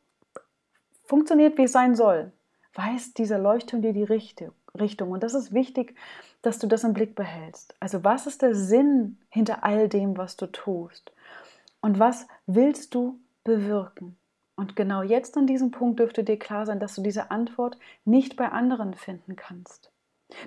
funktioniert, 1.05 1.57
wie 1.57 1.63
es 1.63 1.71
sein 1.71 1.95
soll, 1.95 2.31
weiß 2.73 3.13
dieser 3.13 3.37
Leuchtturm 3.37 3.81
dir 3.81 3.93
die 3.93 4.03
Richtung. 4.03 5.11
Und 5.11 5.21
das 5.21 5.33
ist 5.33 5.53
wichtig, 5.53 5.95
dass 6.41 6.57
du 6.57 6.67
das 6.67 6.83
im 6.83 6.93
Blick 6.93 7.15
behältst. 7.15 7.75
Also 7.79 8.03
was 8.03 8.25
ist 8.25 8.41
der 8.41 8.55
Sinn 8.55 9.19
hinter 9.29 9.63
all 9.63 9.89
dem, 9.89 10.17
was 10.17 10.37
du 10.37 10.47
tust? 10.47 11.11
Und 11.81 11.99
was 11.99 12.27
willst 12.47 12.95
du 12.95 13.19
bewirken? 13.43 14.17
Und 14.61 14.75
genau 14.75 15.01
jetzt 15.01 15.37
an 15.37 15.47
diesem 15.47 15.71
Punkt 15.71 15.99
dürfte 15.99 16.23
dir 16.23 16.37
klar 16.37 16.67
sein, 16.67 16.79
dass 16.79 16.93
du 16.93 17.01
diese 17.01 17.31
Antwort 17.31 17.79
nicht 18.05 18.35
bei 18.35 18.49
anderen 18.49 18.93
finden 18.93 19.35
kannst. 19.35 19.91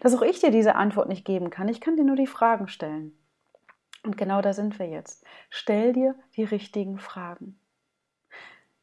Dass 0.03 0.15
auch 0.15 0.23
ich 0.23 0.39
dir 0.39 0.53
diese 0.53 0.77
Antwort 0.77 1.09
nicht 1.09 1.25
geben 1.25 1.51
kann. 1.51 1.67
Ich 1.67 1.81
kann 1.81 1.97
dir 1.97 2.05
nur 2.05 2.15
die 2.15 2.29
Fragen 2.29 2.69
stellen. 2.69 3.19
Und 4.05 4.17
genau 4.17 4.41
da 4.41 4.53
sind 4.53 4.79
wir 4.79 4.87
jetzt. 4.87 5.27
Stell 5.51 5.93
dir 5.93 6.15
die 6.37 6.45
richtigen 6.45 7.01
Fragen. 7.01 7.59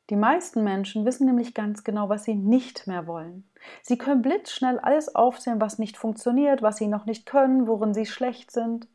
Die 0.10 0.18
meisten 0.18 0.66
Menschen 0.66 1.06
wissen 1.06 1.28
nämlich 1.28 1.54
ganz 1.54 1.86
genau, 1.86 2.10
was 2.10 2.26
sie 2.26 2.36
nicht 2.36 2.86
mehr 2.86 3.08
wollen. 3.08 3.50
Sie 3.84 3.98
können 3.98 4.22
blitzschnell 4.22 4.80
alles 4.80 5.16
aufzählen, 5.16 5.62
was 5.62 5.80
nicht 5.80 5.96
funktioniert, 5.96 6.62
was 6.62 6.76
sie 6.76 6.88
noch 6.88 7.06
nicht 7.06 7.26
können, 7.26 7.68
worin 7.68 7.94
sie 7.94 8.06
schlecht 8.06 8.52
sind. 8.52 8.90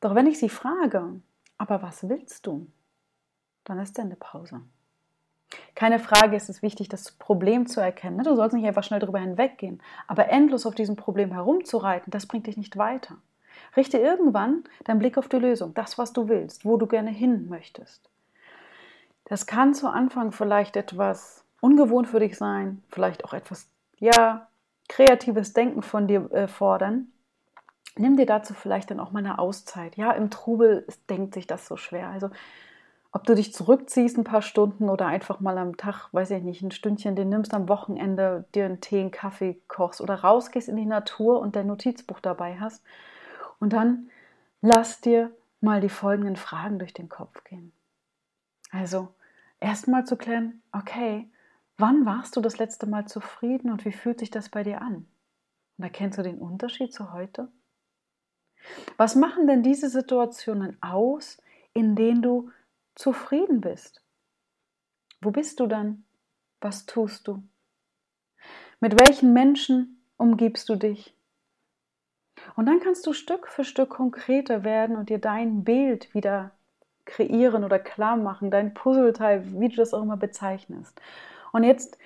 Doch 0.00 0.16
wenn 0.16 0.26
ich 0.26 0.40
sie 0.40 0.48
frage, 0.48 1.20
aber 1.56 1.82
was 1.82 2.08
willst 2.08 2.48
du? 2.48 2.66
Dann 3.62 3.78
ist 3.78 4.00
eine 4.00 4.16
Pause. 4.16 4.62
Keine 5.74 5.98
Frage 5.98 6.36
ist 6.36 6.48
es 6.48 6.62
wichtig, 6.62 6.88
das 6.88 7.12
Problem 7.12 7.66
zu 7.66 7.80
erkennen. 7.80 8.22
Du 8.22 8.34
sollst 8.34 8.54
nicht 8.54 8.66
einfach 8.66 8.82
schnell 8.82 9.00
darüber 9.00 9.18
hinweggehen. 9.18 9.82
Aber 10.06 10.28
endlos 10.30 10.66
auf 10.66 10.74
diesem 10.74 10.96
Problem 10.96 11.32
herumzureiten, 11.32 12.10
das 12.10 12.26
bringt 12.26 12.46
dich 12.46 12.56
nicht 12.56 12.76
weiter. 12.76 13.16
Richte 13.76 13.98
irgendwann 13.98 14.64
deinen 14.84 14.98
Blick 14.98 15.18
auf 15.18 15.28
die 15.28 15.36
Lösung, 15.36 15.74
das, 15.74 15.98
was 15.98 16.12
du 16.12 16.28
willst, 16.28 16.64
wo 16.64 16.76
du 16.76 16.86
gerne 16.86 17.10
hin 17.10 17.48
möchtest. 17.48 18.08
Das 19.24 19.46
kann 19.46 19.74
zu 19.74 19.88
Anfang 19.88 20.32
vielleicht 20.32 20.76
etwas 20.76 21.44
ungewohnt 21.60 22.08
für 22.08 22.20
dich 22.20 22.36
sein, 22.36 22.82
vielleicht 22.88 23.24
auch 23.24 23.32
etwas, 23.32 23.68
ja, 23.98 24.48
kreatives 24.88 25.52
Denken 25.52 25.82
von 25.82 26.06
dir 26.06 26.30
äh, 26.32 26.48
fordern. 26.48 27.08
Nimm 27.96 28.16
dir 28.16 28.26
dazu 28.26 28.54
vielleicht 28.54 28.90
dann 28.90 29.00
auch 29.00 29.10
mal 29.10 29.20
eine 29.20 29.38
Auszeit. 29.38 29.96
Ja, 29.96 30.12
im 30.12 30.30
Trubel 30.30 30.86
denkt 31.08 31.34
sich 31.34 31.46
das 31.46 31.66
so 31.66 31.76
schwer. 31.76 32.08
Also 32.08 32.30
ob 33.16 33.24
du 33.24 33.34
dich 33.34 33.54
zurückziehst 33.54 34.18
ein 34.18 34.24
paar 34.24 34.42
Stunden 34.42 34.90
oder 34.90 35.06
einfach 35.06 35.40
mal 35.40 35.56
am 35.56 35.78
Tag, 35.78 36.12
weiß 36.12 36.32
ich 36.32 36.42
nicht, 36.42 36.60
ein 36.60 36.70
Stündchen 36.70 37.16
den 37.16 37.30
nimmst 37.30 37.54
am 37.54 37.66
Wochenende, 37.66 38.44
dir 38.54 38.66
einen 38.66 38.82
Tee, 38.82 39.00
einen 39.00 39.10
Kaffee 39.10 39.58
kochst 39.68 40.02
oder 40.02 40.16
rausgehst 40.16 40.68
in 40.68 40.76
die 40.76 40.84
Natur 40.84 41.40
und 41.40 41.56
dein 41.56 41.66
Notizbuch 41.66 42.20
dabei 42.20 42.60
hast. 42.60 42.84
Und 43.58 43.72
dann 43.72 44.10
lass 44.60 45.00
dir 45.00 45.34
mal 45.62 45.80
die 45.80 45.88
folgenden 45.88 46.36
Fragen 46.36 46.78
durch 46.78 46.92
den 46.92 47.08
Kopf 47.08 47.42
gehen. 47.44 47.72
Also 48.70 49.08
erstmal 49.60 50.04
zu 50.04 50.16
klären, 50.16 50.60
okay, 50.72 51.26
wann 51.78 52.04
warst 52.04 52.36
du 52.36 52.42
das 52.42 52.58
letzte 52.58 52.86
Mal 52.86 53.06
zufrieden 53.06 53.70
und 53.70 53.86
wie 53.86 53.92
fühlt 53.92 54.20
sich 54.20 54.30
das 54.30 54.50
bei 54.50 54.62
dir 54.62 54.82
an? 54.82 55.06
Und 55.78 55.84
erkennst 55.84 56.18
du 56.18 56.22
den 56.22 56.36
Unterschied 56.38 56.92
zu 56.92 57.14
heute? 57.14 57.48
Was 58.98 59.14
machen 59.14 59.46
denn 59.46 59.62
diese 59.62 59.88
Situationen 59.88 60.76
aus, 60.82 61.38
in 61.72 61.96
denen 61.96 62.20
du 62.20 62.50
zufrieden 62.96 63.60
bist. 63.60 64.02
Wo 65.20 65.30
bist 65.30 65.60
du 65.60 65.68
dann? 65.68 66.04
Was 66.60 66.86
tust 66.86 67.28
du? 67.28 67.42
Mit 68.80 68.98
welchen 69.00 69.32
Menschen 69.32 70.02
umgibst 70.16 70.68
du 70.68 70.74
dich? 70.74 71.14
Und 72.56 72.66
dann 72.66 72.80
kannst 72.80 73.06
du 73.06 73.12
Stück 73.12 73.48
für 73.48 73.64
Stück 73.64 73.90
konkreter 73.90 74.64
werden 74.64 74.96
und 74.96 75.08
dir 75.08 75.18
dein 75.18 75.64
Bild 75.64 76.12
wieder 76.14 76.52
kreieren 77.04 77.64
oder 77.64 77.78
klar 77.78 78.16
machen, 78.16 78.50
dein 78.50 78.74
Puzzleteil, 78.74 79.44
wie 79.60 79.68
du 79.68 79.76
das 79.76 79.94
auch 79.94 80.02
immer 80.02 80.16
bezeichnest. 80.16 81.00
Und 81.52 81.64
jetzt 81.64 81.98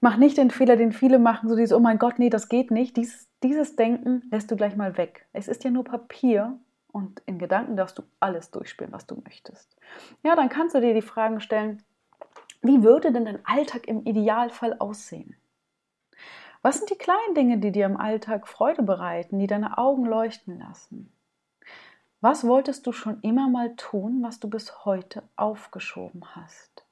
mach 0.00 0.16
nicht 0.16 0.36
den 0.36 0.50
Fehler, 0.50 0.76
den 0.76 0.92
viele 0.92 1.18
machen, 1.18 1.48
so 1.48 1.56
dieses, 1.56 1.76
oh 1.76 1.80
mein 1.80 1.98
Gott, 1.98 2.18
nee, 2.18 2.30
das 2.30 2.48
geht 2.48 2.70
nicht. 2.70 2.96
Dies, 2.96 3.28
dieses 3.42 3.76
Denken 3.76 4.22
lässt 4.30 4.50
du 4.50 4.56
gleich 4.56 4.76
mal 4.76 4.96
weg. 4.96 5.26
Es 5.32 5.48
ist 5.48 5.64
ja 5.64 5.70
nur 5.70 5.84
Papier 5.84 6.58
und 6.92 7.22
in 7.26 7.38
Gedanken 7.38 7.76
darfst 7.76 7.98
du 7.98 8.02
alles 8.20 8.50
durchspielen, 8.50 8.92
was 8.92 9.06
du 9.06 9.20
möchtest. 9.24 9.76
Ja, 10.22 10.36
dann 10.36 10.48
kannst 10.48 10.74
du 10.74 10.80
dir 10.80 10.94
die 10.94 11.02
Fragen 11.02 11.40
stellen, 11.40 11.82
wie 12.62 12.82
würde 12.82 13.12
denn 13.12 13.24
dein 13.24 13.44
Alltag 13.46 13.88
im 13.88 14.04
Idealfall 14.04 14.76
aussehen? 14.78 15.36
Was 16.62 16.76
sind 16.76 16.90
die 16.90 16.98
kleinen 16.98 17.34
Dinge, 17.34 17.58
die 17.58 17.72
dir 17.72 17.86
im 17.86 17.96
Alltag 17.96 18.46
Freude 18.46 18.82
bereiten, 18.82 19.38
die 19.38 19.46
deine 19.46 19.78
Augen 19.78 20.04
leuchten 20.04 20.58
lassen? 20.58 21.10
Was 22.20 22.46
wolltest 22.46 22.86
du 22.86 22.92
schon 22.92 23.20
immer 23.22 23.48
mal 23.48 23.74
tun, 23.76 24.22
was 24.22 24.40
du 24.40 24.50
bis 24.50 24.84
heute 24.84 25.22
aufgeschoben 25.36 26.36
hast? 26.36 26.84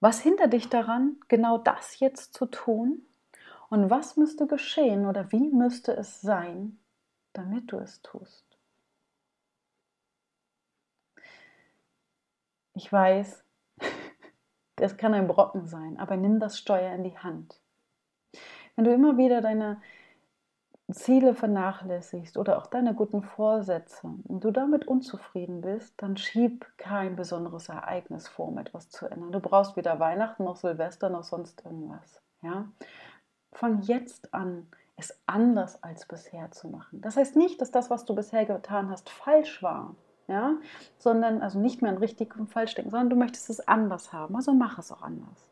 Was 0.00 0.20
hindert 0.20 0.52
dich 0.52 0.68
daran, 0.68 1.16
genau 1.28 1.56
das 1.56 2.00
jetzt 2.00 2.34
zu 2.34 2.44
tun? 2.46 3.06
Und 3.70 3.88
was 3.88 4.18
müsste 4.18 4.46
geschehen 4.46 5.06
oder 5.06 5.32
wie 5.32 5.48
müsste 5.48 5.96
es 5.96 6.20
sein, 6.20 6.78
damit 7.32 7.72
du 7.72 7.78
es 7.78 8.02
tust. 8.02 8.46
Ich 12.74 12.90
weiß, 12.90 13.44
das 14.76 14.96
kann 14.96 15.14
ein 15.14 15.28
Brocken 15.28 15.66
sein, 15.66 15.98
aber 15.98 16.16
nimm 16.16 16.40
das 16.40 16.58
Steuer 16.58 16.94
in 16.94 17.04
die 17.04 17.18
Hand. 17.18 17.60
Wenn 18.76 18.84
du 18.84 18.92
immer 18.92 19.18
wieder 19.18 19.40
deine 19.40 19.80
Ziele 20.90 21.34
vernachlässigst 21.34 22.36
oder 22.36 22.58
auch 22.58 22.66
deine 22.66 22.94
guten 22.94 23.22
Vorsätze 23.22 24.06
und 24.24 24.44
du 24.44 24.50
damit 24.50 24.86
unzufrieden 24.86 25.60
bist, 25.60 25.94
dann 26.02 26.16
schieb 26.16 26.66
kein 26.76 27.16
besonderes 27.16 27.68
Ereignis 27.68 28.28
vor, 28.28 28.48
um 28.48 28.58
etwas 28.58 28.88
zu 28.90 29.06
ändern. 29.06 29.32
Du 29.32 29.40
brauchst 29.40 29.76
weder 29.76 30.00
Weihnachten 30.00 30.44
noch 30.44 30.56
Silvester 30.56 31.08
noch 31.08 31.24
sonst 31.24 31.64
irgendwas. 31.64 32.22
Ja? 32.42 32.68
Fang 33.52 33.82
jetzt 33.82 34.32
an, 34.34 34.66
es 35.02 35.18
anders 35.26 35.82
als 35.82 36.06
bisher 36.06 36.50
zu 36.50 36.68
machen. 36.68 37.00
Das 37.00 37.16
heißt 37.16 37.36
nicht, 37.36 37.60
dass 37.60 37.70
das, 37.70 37.90
was 37.90 38.04
du 38.04 38.14
bisher 38.14 38.44
getan 38.44 38.90
hast, 38.90 39.10
falsch 39.10 39.62
war, 39.62 39.94
ja, 40.28 40.54
sondern 40.98 41.42
also 41.42 41.58
nicht 41.58 41.82
mehr 41.82 41.90
an 41.90 41.98
richtig 41.98 42.36
und 42.36 42.48
falsch 42.48 42.74
denken, 42.74 42.90
sondern 42.90 43.10
du 43.10 43.16
möchtest 43.16 43.50
es 43.50 43.66
anders 43.66 44.12
haben, 44.12 44.36
also 44.36 44.52
mach 44.52 44.78
es 44.78 44.92
auch 44.92 45.02
anders. 45.02 45.50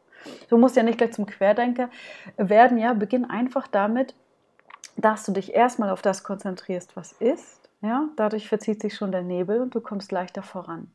Du 0.48 0.58
musst 0.58 0.76
ja 0.76 0.82
nicht 0.82 0.98
gleich 0.98 1.12
zum 1.12 1.26
Querdenker 1.26 1.88
werden, 2.36 2.78
ja, 2.78 2.92
beginn 2.92 3.24
einfach 3.24 3.66
damit, 3.66 4.14
dass 4.96 5.24
du 5.24 5.32
dich 5.32 5.54
erstmal 5.54 5.90
auf 5.90 6.02
das 6.02 6.24
konzentrierst, 6.24 6.96
was 6.96 7.12
ist, 7.12 7.70
ja, 7.82 8.08
dadurch 8.16 8.48
verzieht 8.48 8.82
sich 8.82 8.94
schon 8.94 9.12
der 9.12 9.22
Nebel 9.22 9.60
und 9.60 9.74
du 9.74 9.80
kommst 9.80 10.12
leichter 10.12 10.42
voran. 10.42 10.90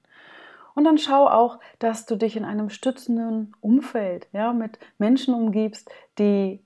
Und 0.75 0.83
dann 0.83 0.97
schau 0.97 1.27
auch, 1.27 1.59
dass 1.79 2.05
du 2.05 2.17
dich 2.17 2.35
in 2.35 2.43
einem 2.43 2.69
stützenden 2.69 3.55
Umfeld, 3.61 4.27
ja, 4.33 4.53
mit 4.53 4.77
Menschen 4.97 5.33
umgibst, 5.33 5.89
die 6.19 6.64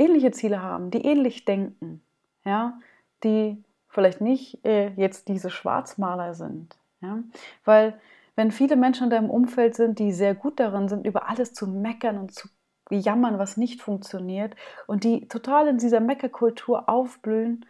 ähnliche 0.00 0.30
Ziele 0.32 0.62
haben, 0.62 0.90
die 0.90 1.04
ähnlich 1.04 1.44
denken, 1.44 2.02
ja, 2.44 2.78
die 3.22 3.62
vielleicht 3.88 4.20
nicht 4.20 4.64
äh, 4.64 4.90
jetzt 4.96 5.28
diese 5.28 5.50
Schwarzmaler 5.50 6.34
sind, 6.34 6.76
ja, 7.00 7.18
weil 7.64 7.98
wenn 8.36 8.52
viele 8.52 8.76
Menschen 8.76 9.04
in 9.04 9.10
deinem 9.10 9.30
Umfeld 9.30 9.74
sind, 9.74 9.98
die 9.98 10.12
sehr 10.12 10.34
gut 10.34 10.60
darin 10.60 10.88
sind, 10.88 11.06
über 11.06 11.28
alles 11.28 11.52
zu 11.52 11.66
meckern 11.66 12.16
und 12.18 12.32
zu 12.34 12.48
jammern, 12.90 13.38
was 13.38 13.56
nicht 13.56 13.82
funktioniert 13.82 14.56
und 14.86 15.04
die 15.04 15.28
total 15.28 15.68
in 15.68 15.78
dieser 15.78 16.00
Meckerkultur 16.00 16.88
aufblühen, 16.88 17.66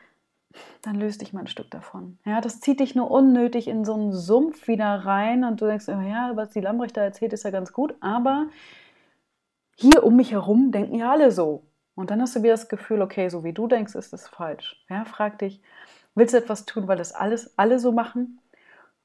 dann 0.82 0.96
löst 0.96 1.20
dich 1.20 1.32
mal 1.32 1.40
ein 1.40 1.46
Stück 1.46 1.70
davon. 1.70 2.18
Ja, 2.24 2.40
das 2.40 2.60
zieht 2.60 2.80
dich 2.80 2.94
nur 2.94 3.10
unnötig 3.10 3.68
in 3.68 3.84
so 3.84 3.94
einen 3.94 4.12
Sumpf 4.12 4.66
wieder 4.66 4.86
rein 4.86 5.44
und 5.44 5.60
du 5.60 5.66
denkst, 5.66 5.88
oh 5.88 6.00
ja, 6.00 6.32
was 6.34 6.50
die 6.50 6.60
Lambrecht 6.60 6.96
da 6.96 7.02
erzählt, 7.02 7.32
ist 7.32 7.44
ja 7.44 7.50
ganz 7.50 7.72
gut, 7.72 7.94
aber 8.00 8.46
hier 9.76 10.04
um 10.04 10.16
mich 10.16 10.32
herum 10.32 10.72
denken 10.72 10.96
ja 10.96 11.10
alle 11.10 11.30
so. 11.30 11.64
Und 11.94 12.10
dann 12.10 12.20
hast 12.22 12.36
du 12.36 12.42
wieder 12.42 12.54
das 12.54 12.68
Gefühl, 12.68 13.02
okay, 13.02 13.28
so 13.28 13.44
wie 13.44 13.52
du 13.52 13.66
denkst, 13.66 13.94
ist 13.94 14.12
es 14.12 14.28
falsch. 14.28 14.84
Ja, 14.88 15.04
frag 15.04 15.38
dich, 15.38 15.60
willst 16.14 16.34
du 16.34 16.38
etwas 16.38 16.64
tun, 16.64 16.88
weil 16.88 16.96
das 16.96 17.12
alles 17.12 17.58
alle 17.58 17.78
so 17.78 17.92
machen? 17.92 18.40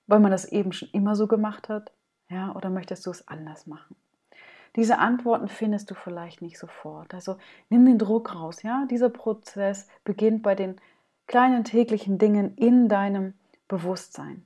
Weil 0.07 0.19
man 0.19 0.31
das 0.31 0.45
eben 0.45 0.71
schon 0.71 0.89
immer 0.91 1.15
so 1.15 1.27
gemacht 1.27 1.69
hat? 1.69 1.91
Ja, 2.29 2.53
oder 2.55 2.69
möchtest 2.69 3.05
du 3.05 3.11
es 3.11 3.27
anders 3.27 3.67
machen? 3.67 3.95
Diese 4.75 4.97
Antworten 4.99 5.47
findest 5.47 5.89
du 5.89 5.95
vielleicht 5.95 6.41
nicht 6.41 6.59
sofort. 6.59 7.13
Also 7.13 7.37
nimm 7.69 7.85
den 7.85 7.97
Druck 7.97 8.35
raus, 8.35 8.61
ja? 8.61 8.85
Dieser 8.89 9.09
Prozess 9.09 9.87
beginnt 10.03 10.43
bei 10.43 10.53
den 10.53 10.75
kleinen 11.27 11.63
täglichen 11.63 12.17
Dingen 12.17 12.55
in 12.55 12.89
deinem 12.89 13.33
Bewusstsein. 13.67 14.45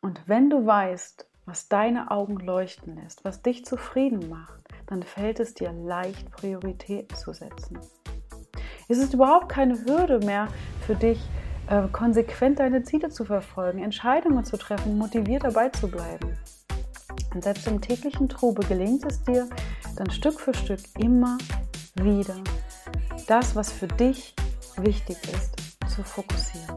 Und 0.00 0.22
wenn 0.26 0.50
du 0.50 0.66
weißt, 0.66 1.29
was 1.50 1.66
deine 1.66 2.12
Augen 2.12 2.36
leuchten 2.36 2.94
lässt, 2.94 3.24
was 3.24 3.42
dich 3.42 3.64
zufrieden 3.64 4.28
macht, 4.28 4.62
dann 4.86 5.02
fällt 5.02 5.40
es 5.40 5.52
dir 5.52 5.72
leicht, 5.72 6.30
Prioritäten 6.30 7.16
zu 7.16 7.32
setzen. 7.32 7.76
Es 8.88 8.98
ist 8.98 9.14
überhaupt 9.14 9.48
keine 9.48 9.84
Hürde 9.84 10.24
mehr 10.24 10.46
für 10.86 10.94
dich, 10.94 11.20
äh, 11.68 11.88
konsequent 11.90 12.60
deine 12.60 12.84
Ziele 12.84 13.08
zu 13.08 13.24
verfolgen, 13.24 13.82
Entscheidungen 13.82 14.44
zu 14.44 14.58
treffen, 14.58 14.96
motiviert 14.96 15.42
dabei 15.42 15.70
zu 15.70 15.88
bleiben. 15.88 16.38
Und 17.34 17.42
selbst 17.42 17.66
im 17.66 17.80
täglichen 17.80 18.28
Trube 18.28 18.64
gelingt 18.64 19.04
es 19.04 19.20
dir, 19.24 19.48
dann 19.96 20.08
Stück 20.12 20.38
für 20.38 20.54
Stück 20.54 20.80
immer 21.00 21.36
wieder 21.96 22.36
das, 23.26 23.56
was 23.56 23.72
für 23.72 23.88
dich 23.88 24.36
wichtig 24.76 25.16
ist, 25.34 25.56
zu 25.92 26.04
fokussieren. 26.04 26.76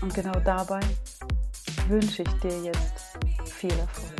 Und 0.00 0.12
genau 0.12 0.40
dabei 0.40 0.80
wünsche 1.86 2.22
ich 2.22 2.32
dir 2.40 2.60
jetzt 2.64 2.99
viel 3.60 3.78
Erfolg. 3.78 4.19